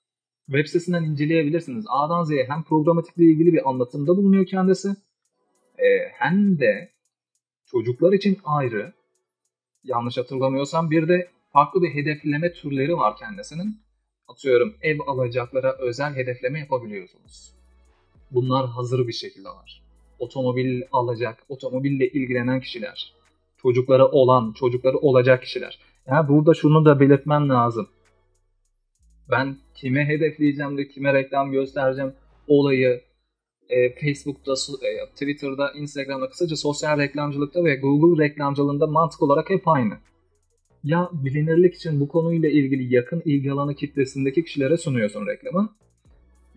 web 0.47 0.67
sitesinden 0.67 1.05
inceleyebilirsiniz. 1.05 1.85
A'dan 1.89 2.25
Z'ye 2.25 2.47
hem 2.49 2.63
programatikle 2.63 3.25
ilgili 3.25 3.53
bir 3.53 3.69
anlatımda 3.69 4.17
bulunuyor 4.17 4.47
kendisi 4.47 4.89
e, 5.79 6.09
hem 6.12 6.59
de 6.59 6.93
çocuklar 7.67 8.12
için 8.12 8.38
ayrı 8.45 8.93
yanlış 9.85 10.19
hatırlamıyorsam 10.19 10.91
bir 10.91 11.09
de 11.09 11.29
farklı 11.53 11.83
bir 11.83 11.95
hedefleme 11.95 12.53
türleri 12.53 12.97
var 12.97 13.17
kendisinin. 13.17 13.81
Atıyorum 14.29 14.75
ev 14.83 14.99
alacaklara 15.07 15.77
özel 15.79 16.14
hedefleme 16.14 16.59
yapabiliyorsunuz. 16.59 17.55
Bunlar 18.31 18.67
hazır 18.67 19.09
bir 19.09 19.12
şekilde 19.12 19.49
var. 19.49 19.83
Otomobil 20.19 20.83
alacak, 20.93 21.45
otomobille 21.49 22.09
ilgilenen 22.09 22.61
kişiler. 22.61 23.14
Çocukları 23.62 24.07
olan, 24.07 24.53
çocukları 24.53 24.99
olacak 24.99 25.43
kişiler. 25.43 25.79
Yani 26.07 26.29
burada 26.29 26.55
şunu 26.55 26.85
da 26.85 27.01
belirtmem 27.01 27.49
lazım. 27.49 27.88
Ben 29.31 29.57
kime 29.75 30.09
hedefleyeceğim 30.09 30.79
de 30.79 30.88
kime 30.88 31.14
reklam 31.14 31.53
göstereceğim 31.53 32.14
olayı 32.47 33.03
e, 33.68 33.94
Facebook'ta, 33.94 34.52
e, 34.87 35.11
Twitter'da, 35.12 35.72
Instagram'da 35.72 36.28
kısaca 36.28 36.57
sosyal 36.57 36.98
reklamcılıkta 36.98 37.64
ve 37.64 37.76
Google 37.76 38.24
reklamcılığında 38.24 38.87
mantık 38.87 39.22
olarak 39.22 39.50
hep 39.50 39.68
aynı. 39.68 39.94
Ya 40.85 41.11
bilinirlik 41.12 41.74
için 41.74 42.00
bu 42.00 42.09
konuyla 42.09 42.48
ilgili 42.48 42.94
yakın 42.94 43.22
ilgi 43.24 43.52
alanı 43.52 43.74
kitlesindeki 43.74 44.44
kişilere 44.44 44.76
sunuyorsun 44.76 45.26
reklamı. 45.26 45.76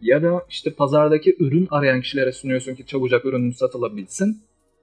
Ya 0.02 0.24
da 0.24 0.46
işte 0.50 0.74
pazardaki 0.74 1.36
ürün 1.40 1.68
arayan 1.72 2.02
kişilere 2.02 2.32
sunuyorsun 2.32 2.76
ki 2.76 2.86
çabucak 2.86 3.26
ürünün 3.26 3.52
satılabilsin. 3.52 4.42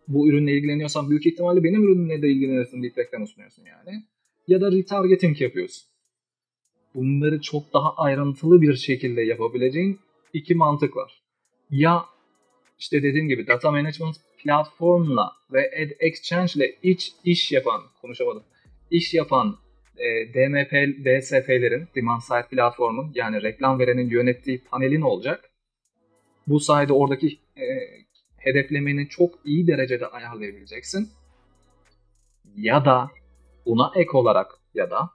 Bu 0.08 0.28
ürünle 0.28 0.52
ilgileniyorsan 0.52 1.10
büyük 1.10 1.26
ihtimalle 1.26 1.64
benim 1.64 1.82
ürünümle 1.82 2.22
de 2.22 2.28
ilgilenirsin 2.28 2.82
deyip 2.82 2.98
reklamı 2.98 3.26
sunuyorsun 3.26 3.64
yani. 3.64 4.02
Ya 4.48 4.60
da 4.60 4.72
retargeting 4.72 5.40
yapıyorsun. 5.40 5.88
Bunları 6.94 7.40
çok 7.40 7.72
daha 7.72 7.94
ayrıntılı 7.96 8.62
bir 8.62 8.74
şekilde 8.74 9.22
yapabileceğin 9.22 9.98
iki 10.32 10.54
mantık 10.54 10.96
var. 10.96 11.22
Ya 11.70 12.04
işte 12.78 13.02
dediğim 13.02 13.28
gibi 13.28 13.46
data 13.46 13.70
management 13.70 14.16
platformla 14.38 15.32
ve 15.52 15.60
ad 15.60 15.90
exchange 16.00 16.52
ile 16.56 16.74
iç 16.82 17.12
iş 17.24 17.52
yapan, 17.52 17.82
konuşamadım, 18.00 18.42
iş 18.90 19.14
yapan 19.14 19.58
e, 19.96 20.34
DMP, 20.34 20.72
DSP'lerin, 21.04 21.88
demand 21.96 22.20
side 22.20 22.46
platformun 22.50 23.12
yani 23.14 23.42
reklam 23.42 23.78
verenin 23.78 24.10
yönettiği 24.10 24.64
panelin 24.64 25.00
olacak. 25.00 25.50
Bu 26.46 26.60
sayede 26.60 26.92
oradaki 26.92 27.38
e, 27.56 27.64
hedeflemeni 28.36 29.08
çok 29.08 29.34
iyi 29.44 29.66
derecede 29.66 30.06
ayarlayabileceksin. 30.06 31.10
Ya 32.56 32.84
da 32.84 33.10
buna 33.66 33.92
ek 33.96 34.10
olarak 34.12 34.46
ya 34.74 34.90
da 34.90 35.10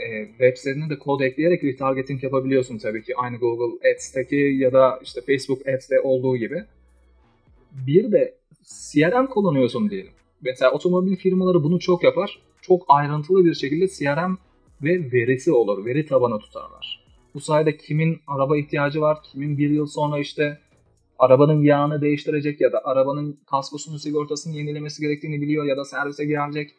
e, 0.00 0.26
web 0.26 0.56
sitesine 0.56 0.90
de 0.90 0.98
kod 0.98 1.20
ekleyerek 1.20 1.64
retargeting 1.64 2.24
yapabiliyorsun 2.24 2.78
tabii 2.78 3.02
ki 3.02 3.16
aynı 3.16 3.36
Google 3.36 3.90
Ads'teki 3.90 4.36
ya 4.36 4.72
da 4.72 5.00
işte 5.02 5.20
Facebook 5.20 5.68
Ads'te 5.68 6.00
olduğu 6.00 6.36
gibi. 6.36 6.64
Bir 7.86 8.12
de 8.12 8.34
CRM 8.92 9.26
kullanıyorsun 9.26 9.90
diyelim. 9.90 10.12
Mesela 10.42 10.70
otomobil 10.70 11.16
firmaları 11.16 11.64
bunu 11.64 11.80
çok 11.80 12.04
yapar. 12.04 12.42
Çok 12.62 12.84
ayrıntılı 12.88 13.44
bir 13.44 13.54
şekilde 13.54 13.88
CRM 13.88 14.36
ve 14.82 15.12
verisi 15.12 15.52
olur. 15.52 15.86
Veri 15.86 16.06
tabanı 16.06 16.38
tutarlar. 16.38 17.04
Bu 17.34 17.40
sayede 17.40 17.76
kimin 17.76 18.20
araba 18.26 18.56
ihtiyacı 18.56 19.00
var, 19.00 19.18
kimin 19.22 19.58
bir 19.58 19.70
yıl 19.70 19.86
sonra 19.86 20.18
işte 20.18 20.58
arabanın 21.18 21.62
yağını 21.62 22.00
değiştirecek 22.00 22.60
ya 22.60 22.72
da 22.72 22.80
arabanın 22.84 23.40
kaskosunun 23.46 23.96
sigortasını 23.96 24.56
yenilemesi 24.56 25.02
gerektiğini 25.02 25.40
biliyor 25.40 25.64
ya 25.64 25.76
da 25.76 25.84
servise 25.84 26.24
gelecek 26.24 26.70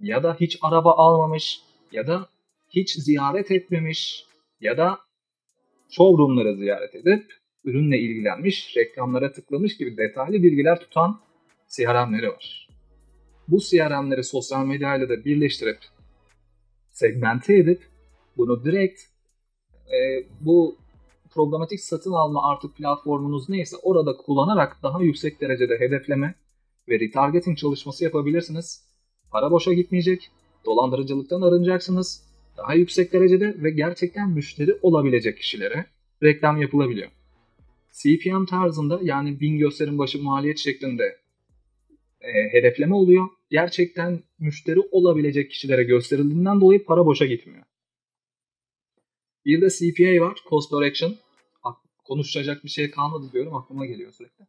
ya 0.00 0.22
da 0.22 0.36
hiç 0.40 0.58
araba 0.62 0.92
almamış 0.92 1.62
ya 1.92 2.06
da 2.06 2.28
hiç 2.72 2.94
ziyaret 2.94 3.50
etmemiş 3.50 4.26
ya 4.60 4.76
da 4.76 4.98
showroomları 5.90 6.56
ziyaret 6.56 6.94
edip 6.94 7.32
ürünle 7.64 7.98
ilgilenmiş, 7.98 8.76
reklamlara 8.76 9.32
tıklamış 9.32 9.76
gibi 9.76 9.96
detaylı 9.96 10.42
bilgiler 10.42 10.80
tutan 10.80 11.20
CRM'leri 11.68 12.28
var. 12.28 12.68
Bu 13.48 13.60
CRM'leri 13.60 14.24
sosyal 14.24 14.66
medyayla 14.66 15.08
da 15.08 15.24
birleştirip 15.24 15.78
segmente 16.90 17.56
edip 17.56 17.82
bunu 18.36 18.64
direkt 18.64 19.00
e, 19.86 20.26
bu 20.40 20.76
programatik 21.34 21.80
satın 21.80 22.12
alma 22.12 22.50
artık 22.50 22.76
platformunuz 22.76 23.48
neyse 23.48 23.76
orada 23.82 24.16
kullanarak 24.16 24.76
daha 24.82 25.02
yüksek 25.02 25.40
derecede 25.40 25.80
hedefleme 25.80 26.34
ve 26.88 27.00
retargeting 27.00 27.58
çalışması 27.58 28.04
yapabilirsiniz. 28.04 28.84
Para 29.30 29.50
boşa 29.50 29.72
gitmeyecek, 29.72 30.30
dolandırıcılıktan 30.64 31.42
arınacaksınız. 31.42 32.31
Daha 32.56 32.74
yüksek 32.74 33.12
derecede 33.12 33.62
ve 33.62 33.70
gerçekten 33.70 34.30
müşteri 34.30 34.74
olabilecek 34.82 35.38
kişilere 35.38 35.86
reklam 36.22 36.62
yapılabiliyor. 36.62 37.10
CPM 37.92 38.44
tarzında 38.44 39.00
yani 39.02 39.40
bin 39.40 39.58
gösterim 39.58 39.98
başı 39.98 40.22
maliyet 40.22 40.58
şeklinde 40.58 41.18
e, 42.20 42.52
hedefleme 42.52 42.94
oluyor. 42.94 43.28
Gerçekten 43.50 44.22
müşteri 44.38 44.80
olabilecek 44.80 45.50
kişilere 45.50 45.84
gösterildiğinden 45.84 46.60
dolayı 46.60 46.84
para 46.84 47.06
boşa 47.06 47.26
gitmiyor. 47.26 47.64
Bir 49.46 49.60
de 49.60 49.68
CPA 49.70 50.26
var, 50.26 50.38
Cost 50.50 50.70
Per 50.70 50.82
Action. 50.82 51.16
Konuşacak 52.04 52.64
bir 52.64 52.68
şey 52.68 52.90
kalmadı 52.90 53.32
diyorum, 53.32 53.54
aklıma 53.54 53.86
geliyor 53.86 54.12
sürekli. 54.12 54.44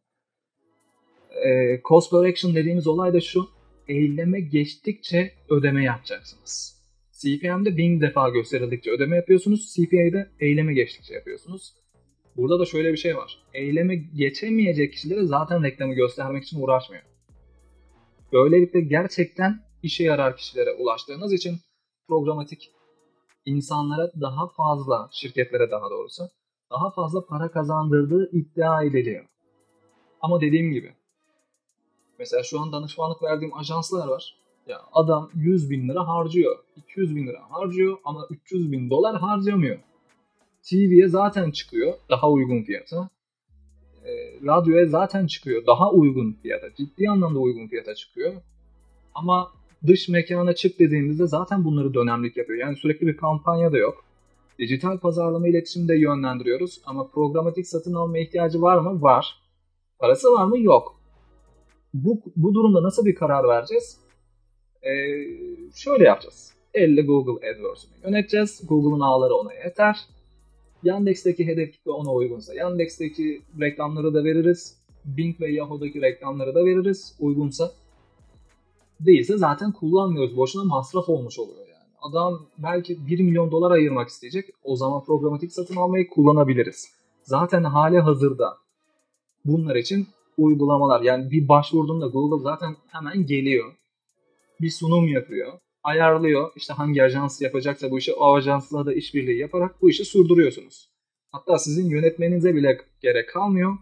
E, 1.30 1.80
cost 1.84 2.10
Per 2.10 2.24
Action 2.24 2.54
dediğimiz 2.54 2.86
olay 2.86 3.12
da 3.12 3.20
şu, 3.20 3.48
eyleme 3.88 4.40
geçtikçe 4.40 5.34
ödeme 5.48 5.84
yapacaksınız. 5.84 6.73
CPM'de 7.20 7.76
bin 7.76 8.00
defa 8.00 8.28
gösterildikçe 8.28 8.90
ödeme 8.90 9.16
yapıyorsunuz, 9.16 9.74
CPA'de 9.74 10.30
eyleme 10.40 10.74
geçtikçe 10.74 11.14
yapıyorsunuz. 11.14 11.74
Burada 12.36 12.58
da 12.58 12.64
şöyle 12.64 12.92
bir 12.92 12.96
şey 12.96 13.16
var. 13.16 13.44
Eyleme 13.54 13.96
geçemeyecek 13.96 14.92
kişilere 14.92 15.24
zaten 15.24 15.62
reklamı 15.62 15.94
göstermek 15.94 16.44
için 16.44 16.60
uğraşmıyor. 16.60 17.02
Böylelikle 18.32 18.80
gerçekten 18.80 19.60
işe 19.82 20.04
yarar 20.04 20.36
kişilere 20.36 20.72
ulaştığınız 20.72 21.32
için 21.32 21.56
programatik 22.08 22.70
insanlara 23.44 24.12
daha 24.20 24.48
fazla, 24.48 25.08
şirketlere 25.12 25.70
daha 25.70 25.90
doğrusu, 25.90 26.22
daha 26.70 26.90
fazla 26.90 27.26
para 27.26 27.50
kazandırdığı 27.50 28.30
iddia 28.32 28.82
ediliyor. 28.82 29.24
Ama 30.20 30.40
dediğim 30.40 30.72
gibi, 30.72 30.94
mesela 32.18 32.42
şu 32.42 32.60
an 32.60 32.72
danışmanlık 32.72 33.22
verdiğim 33.22 33.54
ajanslar 33.54 34.08
var. 34.08 34.43
Ya 34.66 34.80
adam 34.92 35.30
100 35.34 35.70
bin 35.70 35.88
lira 35.88 36.08
harcıyor, 36.08 36.56
200 36.76 37.16
bin 37.16 37.26
lira 37.26 37.50
harcıyor 37.50 37.96
ama 38.04 38.26
300 38.30 38.72
bin 38.72 38.90
dolar 38.90 39.16
harcamıyor. 39.16 39.78
TV'ye 40.62 41.08
zaten 41.08 41.50
çıkıyor 41.50 41.94
daha 42.10 42.30
uygun 42.30 42.62
fiyata. 42.62 43.08
E, 44.04 44.12
radyoya 44.46 44.86
zaten 44.86 45.26
çıkıyor 45.26 45.66
daha 45.66 45.92
uygun 45.92 46.32
fiyata. 46.32 46.74
Ciddi 46.74 47.10
anlamda 47.10 47.38
uygun 47.38 47.66
fiyata 47.66 47.94
çıkıyor. 47.94 48.32
Ama 49.14 49.52
dış 49.86 50.08
mekana 50.08 50.54
çık 50.54 50.78
dediğimizde 50.78 51.26
zaten 51.26 51.64
bunları 51.64 51.94
dönemlik 51.94 52.36
yapıyor. 52.36 52.58
Yani 52.58 52.76
sürekli 52.76 53.06
bir 53.06 53.16
kampanya 53.16 53.72
da 53.72 53.78
yok. 53.78 54.04
Dijital 54.58 54.98
pazarlama 54.98 55.48
iletişimde 55.48 55.98
yönlendiriyoruz 55.98 56.80
ama 56.86 57.08
programatik 57.08 57.66
satın 57.66 57.94
alma 57.94 58.18
ihtiyacı 58.18 58.62
var 58.62 58.78
mı? 58.78 59.02
Var. 59.02 59.42
Parası 59.98 60.32
var 60.32 60.44
mı? 60.44 60.58
Yok. 60.58 61.00
Bu, 61.94 62.22
bu 62.36 62.54
durumda 62.54 62.82
nasıl 62.82 63.04
bir 63.04 63.14
karar 63.14 63.48
vereceğiz? 63.48 64.03
Ee, 64.84 64.90
şöyle 65.74 66.04
yapacağız. 66.04 66.54
Elle 66.74 67.02
Google 67.02 67.50
AdWords'unu 67.50 67.92
yöneteceğiz. 68.04 68.62
Google'un 68.68 69.00
ağları 69.00 69.34
ona 69.34 69.54
yeter. 69.54 69.96
Yandex'teki 70.82 71.46
hedef 71.46 71.72
kitle 71.72 71.90
ona 71.90 72.12
uygunsa 72.12 72.54
Yandex'teki 72.54 73.42
reklamları 73.60 74.14
da 74.14 74.24
veririz. 74.24 74.78
Bing 75.04 75.40
ve 75.40 75.52
Yahoo'daki 75.52 76.02
reklamları 76.02 76.54
da 76.54 76.64
veririz 76.64 77.16
uygunsa. 77.20 77.72
Değilse 79.00 79.36
zaten 79.36 79.72
kullanmıyoruz. 79.72 80.36
Boşuna 80.36 80.64
masraf 80.64 81.08
olmuş 81.08 81.38
oluyor 81.38 81.66
yani. 81.68 81.84
Adam 82.02 82.46
belki 82.58 83.06
1 83.06 83.20
milyon 83.20 83.50
dolar 83.50 83.70
ayırmak 83.70 84.08
isteyecek. 84.08 84.50
O 84.64 84.76
zaman 84.76 85.04
programatik 85.04 85.52
satın 85.52 85.76
almayı 85.76 86.08
kullanabiliriz. 86.08 86.94
Zaten 87.22 87.64
hali 87.64 87.98
hazırda 87.98 88.56
bunlar 89.44 89.76
için 89.76 90.06
uygulamalar 90.38 91.00
yani 91.00 91.30
bir 91.30 91.48
başvurduğunda 91.48 92.06
Google 92.06 92.42
zaten 92.42 92.76
hemen 92.88 93.26
geliyor. 93.26 93.72
Bir 94.60 94.70
sunum 94.70 95.08
yapıyor 95.08 95.58
ayarlıyor. 95.84 96.52
İşte 96.56 96.72
hangi 96.72 97.02
ajans 97.02 97.42
yapacaksa 97.42 97.90
bu 97.90 97.98
işi 97.98 98.12
o 98.12 98.34
ajansla 98.34 98.86
da 98.86 98.94
işbirliği 98.94 99.38
yaparak 99.38 99.82
bu 99.82 99.90
işi 99.90 100.04
sürdürüyorsunuz. 100.04 100.88
Hatta 101.32 101.58
sizin 101.58 101.90
yönetmenize 101.90 102.54
bile 102.54 102.78
gerek 103.00 103.28
kalmıyor. 103.28 103.76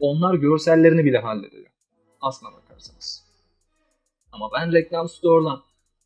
Onlar 0.00 0.34
görsellerini 0.34 1.04
bile 1.04 1.18
hallediyor. 1.18 1.66
Aslına 2.20 2.52
bakarsanız. 2.52 3.26
Ama 4.32 4.50
ben 4.54 4.72
reklam 4.72 5.08
store'dan 5.08 5.62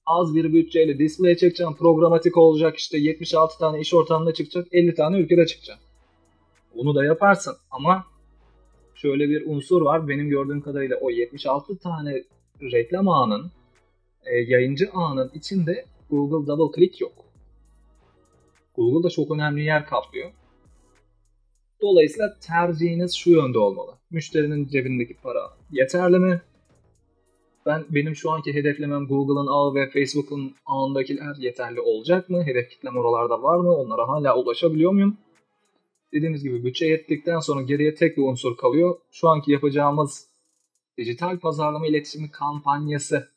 az 0.06 0.34
bir 0.34 0.52
bütçeyle 0.52 0.98
display 0.98 1.36
çekeceğim, 1.36 1.74
programatik 1.74 2.36
olacak 2.36 2.76
işte 2.76 2.98
76 2.98 3.58
tane 3.58 3.80
iş 3.80 3.94
ortamında 3.94 4.34
çıkacak, 4.34 4.68
50 4.72 4.94
tane 4.94 5.18
ülkede 5.18 5.46
çıkacak. 5.46 5.78
Bunu 6.74 6.94
da 6.94 7.04
yaparsın 7.04 7.56
ama 7.70 8.04
şöyle 8.94 9.28
bir 9.28 9.46
unsur 9.46 9.82
var. 9.82 10.08
Benim 10.08 10.28
gördüğüm 10.28 10.60
kadarıyla 10.60 10.96
o 10.96 11.10
76 11.10 11.78
tane 11.78 12.24
reklam 12.62 13.08
ağının 13.08 13.50
e, 14.26 14.38
yayıncı 14.38 14.90
ağının 14.92 15.30
içinde 15.34 15.84
Google 16.10 16.46
Double 16.46 16.76
Click 16.76 17.00
yok. 17.00 17.24
Google 18.76 19.02
da 19.02 19.10
çok 19.10 19.30
önemli 19.30 19.64
yer 19.64 19.86
kaplıyor. 19.86 20.30
Dolayısıyla 21.82 22.36
tercihiniz 22.40 23.14
şu 23.14 23.30
yönde 23.30 23.58
olmalı. 23.58 23.92
Müşterinin 24.10 24.68
cebindeki 24.68 25.14
para 25.14 25.40
yeterli 25.70 26.18
mi? 26.18 26.42
Ben 27.66 27.84
benim 27.90 28.16
şu 28.16 28.30
anki 28.30 28.54
hedeflemem 28.54 29.06
Google'ın 29.06 29.46
ağı 29.46 29.74
ve 29.74 29.90
Facebook'un 29.90 30.54
ağındakiler 30.66 31.36
yeterli 31.38 31.80
olacak 31.80 32.30
mı? 32.30 32.44
Hedef 32.44 32.70
kitlem 32.70 32.96
oralarda 32.96 33.42
var 33.42 33.58
mı? 33.58 33.74
Onlara 33.76 34.08
hala 34.08 34.38
ulaşabiliyor 34.38 34.92
muyum? 34.92 35.16
Dediğimiz 36.12 36.42
gibi 36.42 36.64
bütçe 36.64 36.86
yettikten 36.86 37.38
sonra 37.38 37.62
geriye 37.62 37.94
tek 37.94 38.16
bir 38.16 38.22
unsur 38.22 38.56
kalıyor. 38.56 38.96
Şu 39.10 39.28
anki 39.28 39.52
yapacağımız 39.52 40.26
dijital 40.98 41.38
pazarlama 41.38 41.86
iletişimi 41.86 42.30
kampanyası 42.30 43.28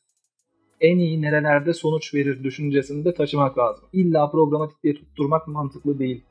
en 0.80 0.98
iyi 0.98 1.22
nerelerde 1.22 1.74
sonuç 1.74 2.14
verir 2.14 2.44
düşüncesini 2.44 3.04
de 3.04 3.14
taşımak 3.14 3.58
lazım. 3.58 3.84
İlla 3.92 4.30
programatik 4.30 4.82
diye 4.82 4.94
tutturmak 4.94 5.48
mantıklı 5.48 5.98
değil 5.98 6.24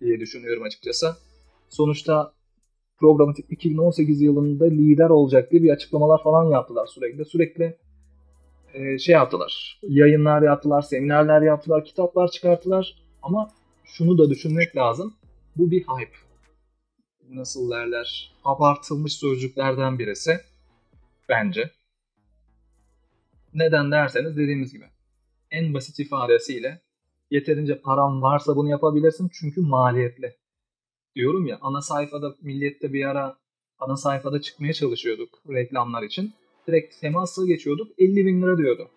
diye 0.00 0.20
düşünüyorum 0.20 0.62
açıkçası. 0.62 1.16
Sonuçta 1.68 2.32
programatik 2.98 3.52
2018 3.52 4.20
yılında 4.20 4.64
lider 4.64 5.10
olacak 5.10 5.50
diye 5.50 5.62
bir 5.62 5.70
açıklamalar 5.70 6.22
falan 6.22 6.50
yaptılar 6.50 6.86
sürekli. 6.86 7.24
Sürekli 7.24 7.76
e, 8.74 8.98
şey 8.98 9.12
yaptılar. 9.12 9.80
Yayınlar 9.82 10.42
yaptılar, 10.42 10.82
seminerler 10.82 11.42
yaptılar, 11.42 11.84
kitaplar 11.84 12.28
çıkarttılar. 12.28 13.02
Ama 13.22 13.50
şunu 13.84 14.18
da 14.18 14.30
düşünmek 14.30 14.76
lazım. 14.76 15.14
Bu 15.56 15.70
bir 15.70 15.80
hype. 15.80 16.16
Nasıl 17.30 17.70
derler? 17.70 18.32
Abartılmış 18.44 19.12
sözcüklerden 19.12 19.98
birisi. 19.98 20.40
Bence. 21.28 21.70
Neden 23.54 23.90
derseniz 23.90 24.36
dediğimiz 24.36 24.72
gibi 24.72 24.84
en 25.50 25.74
basit 25.74 25.98
ifadesiyle 25.98 26.80
yeterince 27.30 27.80
param 27.80 28.22
varsa 28.22 28.56
bunu 28.56 28.68
yapabilirsin 28.68 29.30
çünkü 29.32 29.60
maliyetli. 29.60 30.36
Diyorum 31.16 31.46
ya 31.46 31.58
ana 31.60 31.82
sayfada 31.82 32.34
millette 32.42 32.92
bir 32.92 33.04
ara 33.04 33.36
ana 33.78 33.96
sayfada 33.96 34.40
çıkmaya 34.40 34.72
çalışıyorduk 34.72 35.42
reklamlar 35.48 36.02
için. 36.02 36.32
Direkt 36.66 37.00
temasla 37.00 37.46
geçiyorduk 37.46 37.88
50 37.98 38.26
bin 38.26 38.42
lira 38.42 38.58
diyordu. 38.58 38.88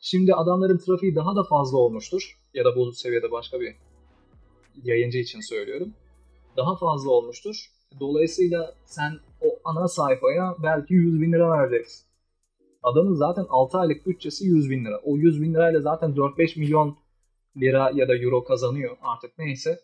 Şimdi 0.00 0.34
adamların 0.34 0.78
trafiği 0.78 1.14
daha 1.14 1.36
da 1.36 1.44
fazla 1.44 1.78
olmuştur. 1.78 2.38
Ya 2.54 2.64
da 2.64 2.76
bu 2.76 2.92
seviyede 2.92 3.30
başka 3.30 3.60
bir 3.60 3.74
yayıncı 4.84 5.18
için 5.18 5.40
söylüyorum. 5.40 5.94
Daha 6.56 6.76
fazla 6.76 7.10
olmuştur. 7.10 7.70
Dolayısıyla 8.00 8.74
sen 8.84 9.12
o 9.40 9.58
ana 9.64 9.88
sayfaya 9.88 10.56
belki 10.62 10.94
100 10.94 11.20
bin 11.20 11.32
lira 11.32 11.50
vereceksin. 11.50 12.09
Adamın 12.82 13.14
zaten 13.14 13.46
6 13.48 13.78
aylık 13.78 14.06
bütçesi 14.06 14.46
100 14.46 14.70
bin 14.70 14.84
lira. 14.84 15.00
O 15.04 15.16
100 15.16 15.42
bin 15.42 15.54
lirayla 15.54 15.80
zaten 15.80 16.10
4-5 16.10 16.58
milyon 16.58 16.96
lira 17.56 17.90
ya 17.94 18.08
da 18.08 18.16
euro 18.16 18.44
kazanıyor 18.44 18.96
artık 19.02 19.38
neyse. 19.38 19.80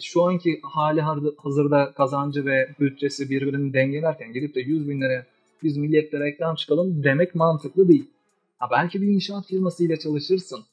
Şu 0.00 0.22
anki 0.22 0.60
hali 0.62 1.00
hazırda 1.36 1.92
kazancı 1.92 2.46
ve 2.46 2.68
bütçesi 2.80 3.30
birbirini 3.30 3.72
dengelerken 3.72 4.32
gidip 4.32 4.54
de 4.54 4.60
100 4.60 4.88
bin 4.88 5.00
liraya 5.00 5.26
biz 5.62 5.76
millette 5.76 6.20
reklam 6.20 6.54
çıkalım 6.54 7.04
demek 7.04 7.34
mantıklı 7.34 7.88
değil. 7.88 8.10
Ha 8.58 8.68
belki 8.70 9.02
bir 9.02 9.06
inşaat 9.06 9.46
firmasıyla 9.46 9.96
çalışırsın. 9.96 10.64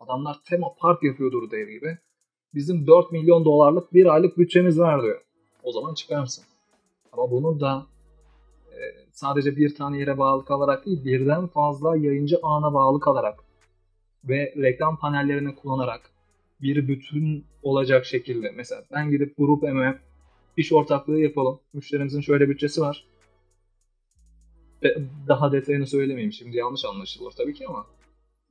Adamlar 0.00 0.36
tema 0.48 0.74
park 0.78 1.02
yapıyordur 1.02 1.50
dev 1.50 1.68
gibi. 1.68 1.98
Bizim 2.54 2.86
4 2.86 3.12
milyon 3.12 3.44
dolarlık 3.44 3.94
bir 3.94 4.14
aylık 4.14 4.38
bütçemiz 4.38 4.78
var 4.78 5.02
diyor. 5.02 5.20
O 5.62 5.72
zaman 5.72 5.94
çıkarsın. 5.94 6.44
Ama 7.12 7.30
bunu 7.30 7.60
da 7.60 7.86
sadece 9.12 9.56
bir 9.56 9.74
tane 9.74 9.98
yere 9.98 10.18
bağlı 10.18 10.44
kalarak 10.44 10.86
değil 10.86 11.04
birden 11.04 11.46
fazla 11.46 11.96
yayıncı 11.96 12.38
ağına 12.42 12.74
bağlı 12.74 13.00
kalarak 13.00 13.38
ve 14.24 14.54
reklam 14.56 14.98
panellerini 14.98 15.54
kullanarak 15.54 16.10
bir 16.62 16.88
bütün 16.88 17.44
olacak 17.62 18.04
şekilde 18.04 18.50
mesela 18.50 18.84
ben 18.92 19.10
gidip 19.10 19.36
grup 19.38 19.62
MM 19.62 19.98
iş 20.56 20.72
ortaklığı 20.72 21.20
yapalım. 21.20 21.60
Müşterimizin 21.72 22.20
şöyle 22.20 22.48
bütçesi 22.48 22.80
var. 22.80 23.04
Daha 25.28 25.52
detayını 25.52 25.86
söylemeyeyim 25.86 26.32
şimdi 26.32 26.56
yanlış 26.56 26.84
anlaşılır 26.84 27.32
tabii 27.32 27.54
ki 27.54 27.66
ama 27.68 27.86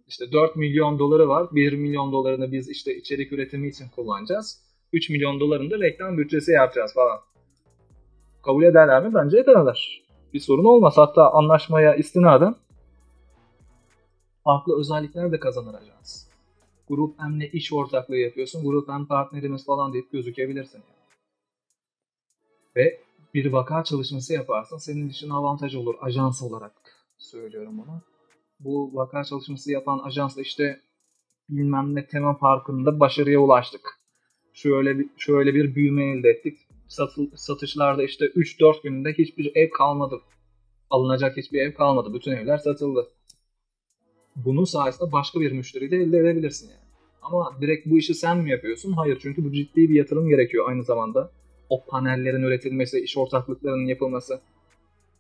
işte 0.08 0.32
4 0.32 0.56
milyon 0.56 1.00
doları 1.00 1.28
var. 1.28 1.48
1 1.52 1.74
milyon 1.74 2.12
dolarını 2.12 2.52
biz 2.52 2.70
işte 2.70 2.96
içerik 2.96 3.34
üretimi 3.34 3.68
için 3.68 3.90
kullanacağız. 3.90 4.62
3 4.94 5.10
milyon 5.10 5.40
dolarını 5.40 5.72
da 5.72 5.80
reklam 5.80 6.18
bütçesi 6.18 6.52
yapacağız 6.52 6.94
falan. 6.94 7.20
Kabul 8.44 8.64
ederler 8.64 9.04
mi? 9.06 9.14
Bence 9.14 9.40
ederler 9.40 10.07
bir 10.34 10.40
sorun 10.40 10.66
olmaz. 10.66 10.94
Hatta 10.98 11.32
anlaşmaya 11.32 11.96
istinaden 11.96 12.56
farklı 14.44 14.80
özellikler 14.80 15.32
de 15.32 15.40
kazanır 15.40 15.76
Grup 16.90 17.20
M'le 17.20 17.48
iş 17.52 17.74
ortaklığı 17.74 18.18
yapıyorsun. 18.18 18.64
Grup 18.64 18.88
M 18.88 19.06
partnerimiz 19.06 19.66
falan 19.66 19.94
deyip 19.94 20.12
gözükebilirsin. 20.12 20.78
Yani. 20.78 20.98
Ve 22.76 23.02
bir 23.34 23.52
vaka 23.52 23.84
çalışması 23.84 24.34
yaparsın. 24.34 24.78
Senin 24.78 25.10
için 25.10 25.30
avantaj 25.30 25.76
olur 25.76 25.96
ajans 26.02 26.42
olarak 26.42 26.74
söylüyorum 27.18 27.78
bunu. 27.78 28.02
Bu 28.60 28.92
vaka 28.94 29.24
çalışması 29.24 29.72
yapan 29.72 30.00
ajansla 30.00 30.42
işte 30.42 30.82
bilmem 31.50 31.96
ne 31.96 32.08
tema 32.08 32.38
parkında 32.38 33.00
başarıya 33.00 33.40
ulaştık. 33.40 34.00
Şöyle 34.54 35.00
bir, 35.00 35.10
şöyle 35.18 35.54
bir 35.54 35.76
büyüme 35.76 36.06
elde 36.06 36.30
ettik 36.30 36.67
satıl, 36.88 37.28
satışlarda 37.36 38.04
işte 38.04 38.26
3-4 38.26 38.84
günde 38.84 39.14
hiçbir 39.14 39.56
ev 39.56 39.70
kalmadı. 39.70 40.22
Alınacak 40.90 41.38
hiçbir 41.38 41.62
ev 41.62 41.74
kalmadı. 41.74 42.14
Bütün 42.14 42.32
evler 42.32 42.58
satıldı. 42.58 43.08
Bunun 44.36 44.64
sayesinde 44.64 45.12
başka 45.12 45.42
bir 45.42 45.52
müşteri 45.52 45.92
de 45.92 45.98
elde 45.98 46.18
edebilirsin 46.18 46.70
yani. 46.70 46.88
Ama 47.22 47.58
direkt 47.62 47.86
bu 47.86 47.98
işi 47.98 48.14
sen 48.14 48.38
mi 48.38 48.52
yapıyorsun? 48.52 48.92
Hayır 48.92 49.20
çünkü 49.22 49.46
bu 49.46 49.52
ciddi 49.52 49.90
bir 49.90 49.96
yatırım 49.96 50.30
gerekiyor 50.30 50.70
aynı 50.70 50.84
zamanda. 50.84 51.32
o 51.70 51.86
panellerin 51.86 52.44
üretilmesi, 52.44 53.00
iş 53.00 53.18
ortaklıklarının 53.18 53.86
yapılması 53.86 54.42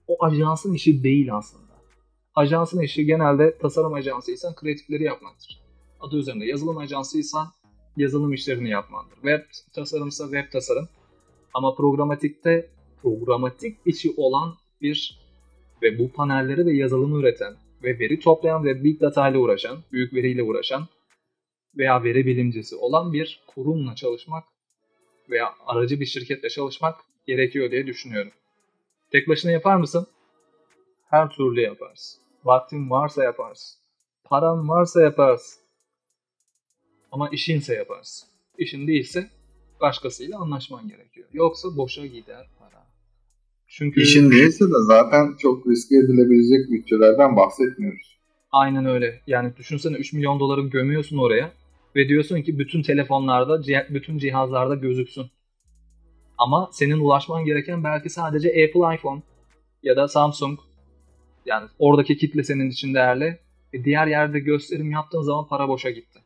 o 0.07 0.25
ajansın 0.25 0.73
işi 0.73 1.03
değil 1.03 1.35
aslında. 1.35 1.73
Ajansın 2.35 2.81
işi 2.81 3.05
genelde 3.05 3.57
tasarım 3.57 3.93
ajansıysan 3.93 4.55
kreatifleri 4.55 5.03
yapmaktır. 5.03 5.61
Adı 5.99 6.17
üzerinde 6.17 6.45
yazılım 6.45 6.77
ajansıysan 6.77 7.47
yazılım 7.97 8.33
işlerini 8.33 8.69
yapmandır. 8.69 9.15
Web 9.15 9.43
tasarımsa 9.73 10.23
web 10.23 10.51
tasarım. 10.51 10.89
Ama 11.57 11.75
programatikte 11.75 12.69
programatik 13.01 13.77
işi 13.85 14.13
olan 14.17 14.55
bir 14.81 15.19
ve 15.81 15.99
bu 15.99 16.11
panelleri 16.11 16.65
ve 16.65 16.73
yazılımı 16.73 17.19
üreten 17.19 17.55
ve 17.83 17.99
veri 17.99 18.19
toplayan 18.19 18.63
ve 18.63 18.83
big 18.83 19.01
data 19.01 19.29
ile 19.29 19.37
uğraşan, 19.37 19.77
büyük 19.91 20.13
veriyle 20.13 20.43
uğraşan 20.43 20.87
veya 21.77 22.03
veri 22.03 22.25
bilimcisi 22.25 22.75
olan 22.75 23.13
bir 23.13 23.43
kurumla 23.47 23.95
çalışmak 23.95 24.43
veya 25.29 25.53
aracı 25.65 25.99
bir 25.99 26.05
şirketle 26.05 26.49
çalışmak 26.49 26.95
gerekiyor 27.27 27.71
diye 27.71 27.87
düşünüyorum. 27.87 28.31
Tek 29.11 29.27
başına 29.27 29.51
yapar 29.51 29.75
mısın? 29.75 30.07
Her 31.09 31.29
türlü 31.29 31.61
yaparsın. 31.61 32.21
Vaktin 32.43 32.89
varsa 32.89 33.23
yaparsın. 33.23 33.79
Paran 34.23 34.69
varsa 34.69 35.01
yaparsın. 35.01 35.63
Ama 37.11 37.29
işinse 37.29 37.75
yaparsın. 37.75 38.29
İşin 38.57 38.87
değilse 38.87 39.36
başkasıyla 39.81 40.39
anlaşman 40.39 40.87
gerekiyor. 40.87 41.27
Yoksa 41.33 41.77
boşa 41.77 42.05
gider 42.05 42.49
para. 42.59 42.87
Çünkü 43.67 44.01
işin 44.01 44.31
değilse 44.31 44.65
de 44.65 44.79
zaten 44.87 45.35
çok 45.39 45.67
riske 45.67 45.95
edilebilecek 45.97 46.71
bütçelerden 46.71 47.35
bahsetmiyoruz. 47.35 48.17
Aynen 48.51 48.85
öyle. 48.85 49.21
Yani 49.27 49.55
düşünsene 49.57 49.97
3 49.97 50.13
milyon 50.13 50.39
doları 50.39 50.61
gömüyorsun 50.61 51.17
oraya 51.17 51.53
ve 51.95 52.09
diyorsun 52.09 52.41
ki 52.41 52.59
bütün 52.59 52.81
telefonlarda, 52.81 53.61
bütün 53.89 54.17
cihazlarda 54.17 54.75
gözüksün. 54.75 55.25
Ama 56.37 56.69
senin 56.71 56.99
ulaşman 56.99 57.45
gereken 57.45 57.83
belki 57.83 58.09
sadece 58.09 58.49
Apple 58.49 58.95
iPhone 58.95 59.21
ya 59.83 59.95
da 59.95 60.07
Samsung. 60.07 60.59
Yani 61.45 61.69
oradaki 61.79 62.17
kitle 62.17 62.43
senin 62.43 62.69
için 62.69 62.93
değerli. 62.93 63.39
E 63.73 63.83
diğer 63.83 64.07
yerde 64.07 64.39
gösterim 64.39 64.91
yaptığın 64.91 65.21
zaman 65.21 65.47
para 65.47 65.67
boşa 65.67 65.89
gitti. 65.89 66.19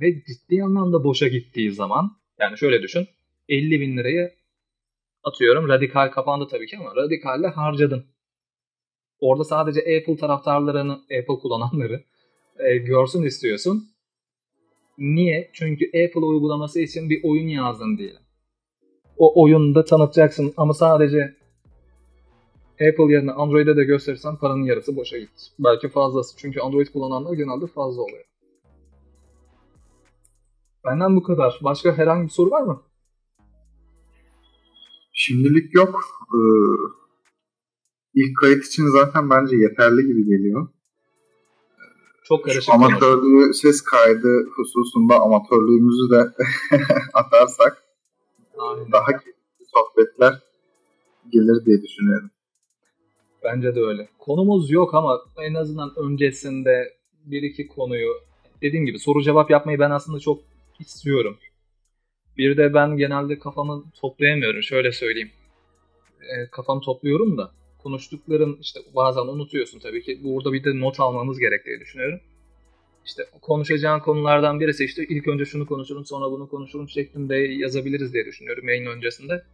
Ve 0.00 0.22
ciddi 0.24 0.62
anlamda 0.62 1.04
boşa 1.04 1.28
gittiği 1.28 1.72
zaman 1.72 2.16
yani 2.38 2.58
şöyle 2.58 2.82
düşün 2.82 3.08
50 3.48 3.80
bin 3.80 3.96
lirayı 3.96 4.34
atıyorum 5.24 5.68
radikal 5.68 6.10
kapandı 6.10 6.48
tabii 6.50 6.66
ki 6.66 6.78
ama 6.78 6.96
radikalle 6.96 7.46
harcadın. 7.46 8.04
Orada 9.20 9.44
sadece 9.44 9.80
Apple 9.80 10.16
taraftarlarını, 10.16 10.92
Apple 10.92 11.38
kullananları 11.42 12.04
e, 12.58 12.76
görsün 12.76 13.22
istiyorsun. 13.22 13.88
Niye? 14.98 15.50
Çünkü 15.52 15.86
Apple 15.86 16.20
uygulaması 16.20 16.80
için 16.80 17.10
bir 17.10 17.24
oyun 17.24 17.48
yazdın 17.48 17.98
diyelim. 17.98 18.22
O 19.16 19.42
oyunda 19.42 19.84
tanıtacaksın 19.84 20.54
ama 20.56 20.74
sadece 20.74 21.34
Apple 22.74 23.12
yerine 23.12 23.32
Android'e 23.32 23.76
de 23.76 23.84
gösterirsen 23.84 24.36
paranın 24.36 24.62
yarısı 24.62 24.96
boşa 24.96 25.18
gitti. 25.18 25.42
Belki 25.58 25.88
fazlası. 25.88 26.36
Çünkü 26.38 26.60
Android 26.60 26.86
kullananlar 26.86 27.32
genelde 27.32 27.66
fazla 27.66 28.02
oluyor. 28.02 28.24
Benden 30.84 31.16
bu 31.16 31.22
kadar. 31.22 31.60
Başka 31.62 31.98
herhangi 31.98 32.24
bir 32.24 32.32
soru 32.32 32.50
var 32.50 32.62
mı? 32.62 32.82
Şimdilik 35.12 35.74
yok. 35.74 36.00
Ee, 36.34 36.38
ilk 38.14 38.36
kayıt 38.36 38.66
için 38.66 38.86
zaten 38.86 39.30
bence 39.30 39.56
yeterli 39.56 40.06
gibi 40.06 40.24
geliyor. 40.26 40.68
Çok 42.24 42.44
karışık. 42.44 42.74
Amatörlüğü 42.74 43.54
ses 43.54 43.82
kaydı 43.82 44.46
hususunda 44.56 45.20
amatörlüğümüzü 45.20 46.10
de 46.10 46.34
atarsak 47.14 47.84
Aynen. 48.58 48.92
daha 48.92 49.06
keyifli 49.06 49.64
sohbetler 49.74 50.42
gelir 51.32 51.64
diye 51.66 51.82
düşünüyorum. 51.82 52.30
Bence 53.44 53.74
de 53.74 53.80
öyle. 53.80 54.08
Konumuz 54.18 54.70
yok 54.70 54.94
ama 54.94 55.20
en 55.36 55.54
azından 55.54 55.92
öncesinde 55.96 56.92
bir 57.24 57.42
iki 57.42 57.68
konuyu 57.68 58.12
dediğim 58.62 58.86
gibi 58.86 58.98
soru 58.98 59.22
cevap 59.22 59.50
yapmayı 59.50 59.78
ben 59.78 59.90
aslında 59.90 60.18
çok 60.18 60.40
istiyorum. 60.80 61.38
Bir 62.36 62.56
de 62.56 62.74
ben 62.74 62.96
genelde 62.96 63.38
kafamı 63.38 63.84
toplayamıyorum. 64.00 64.62
Şöyle 64.62 64.92
söyleyeyim. 64.92 65.30
E, 66.20 66.46
kafamı 66.50 66.80
topluyorum 66.80 67.38
da 67.38 67.52
konuştuklarım 67.78 68.58
işte 68.60 68.80
bazen 68.96 69.22
unutuyorsun 69.22 69.78
tabii 69.78 70.02
ki. 70.02 70.20
Burada 70.24 70.52
bir 70.52 70.64
de 70.64 70.80
not 70.80 71.00
almamız 71.00 71.38
gerektiği 71.38 71.80
düşünüyorum. 71.80 72.20
İşte 73.04 73.24
konuşacağın 73.40 74.00
konulardan 74.00 74.60
birisi 74.60 74.84
işte 74.84 75.04
ilk 75.08 75.28
önce 75.28 75.44
şunu 75.44 75.66
konuşurum 75.66 76.04
sonra 76.04 76.30
bunu 76.30 76.48
konuşurum 76.48 76.88
şeklinde 76.88 77.36
yazabiliriz 77.36 78.14
diye 78.14 78.26
düşünüyorum 78.26 78.68
yayın 78.68 78.86
öncesinde. 78.86 79.44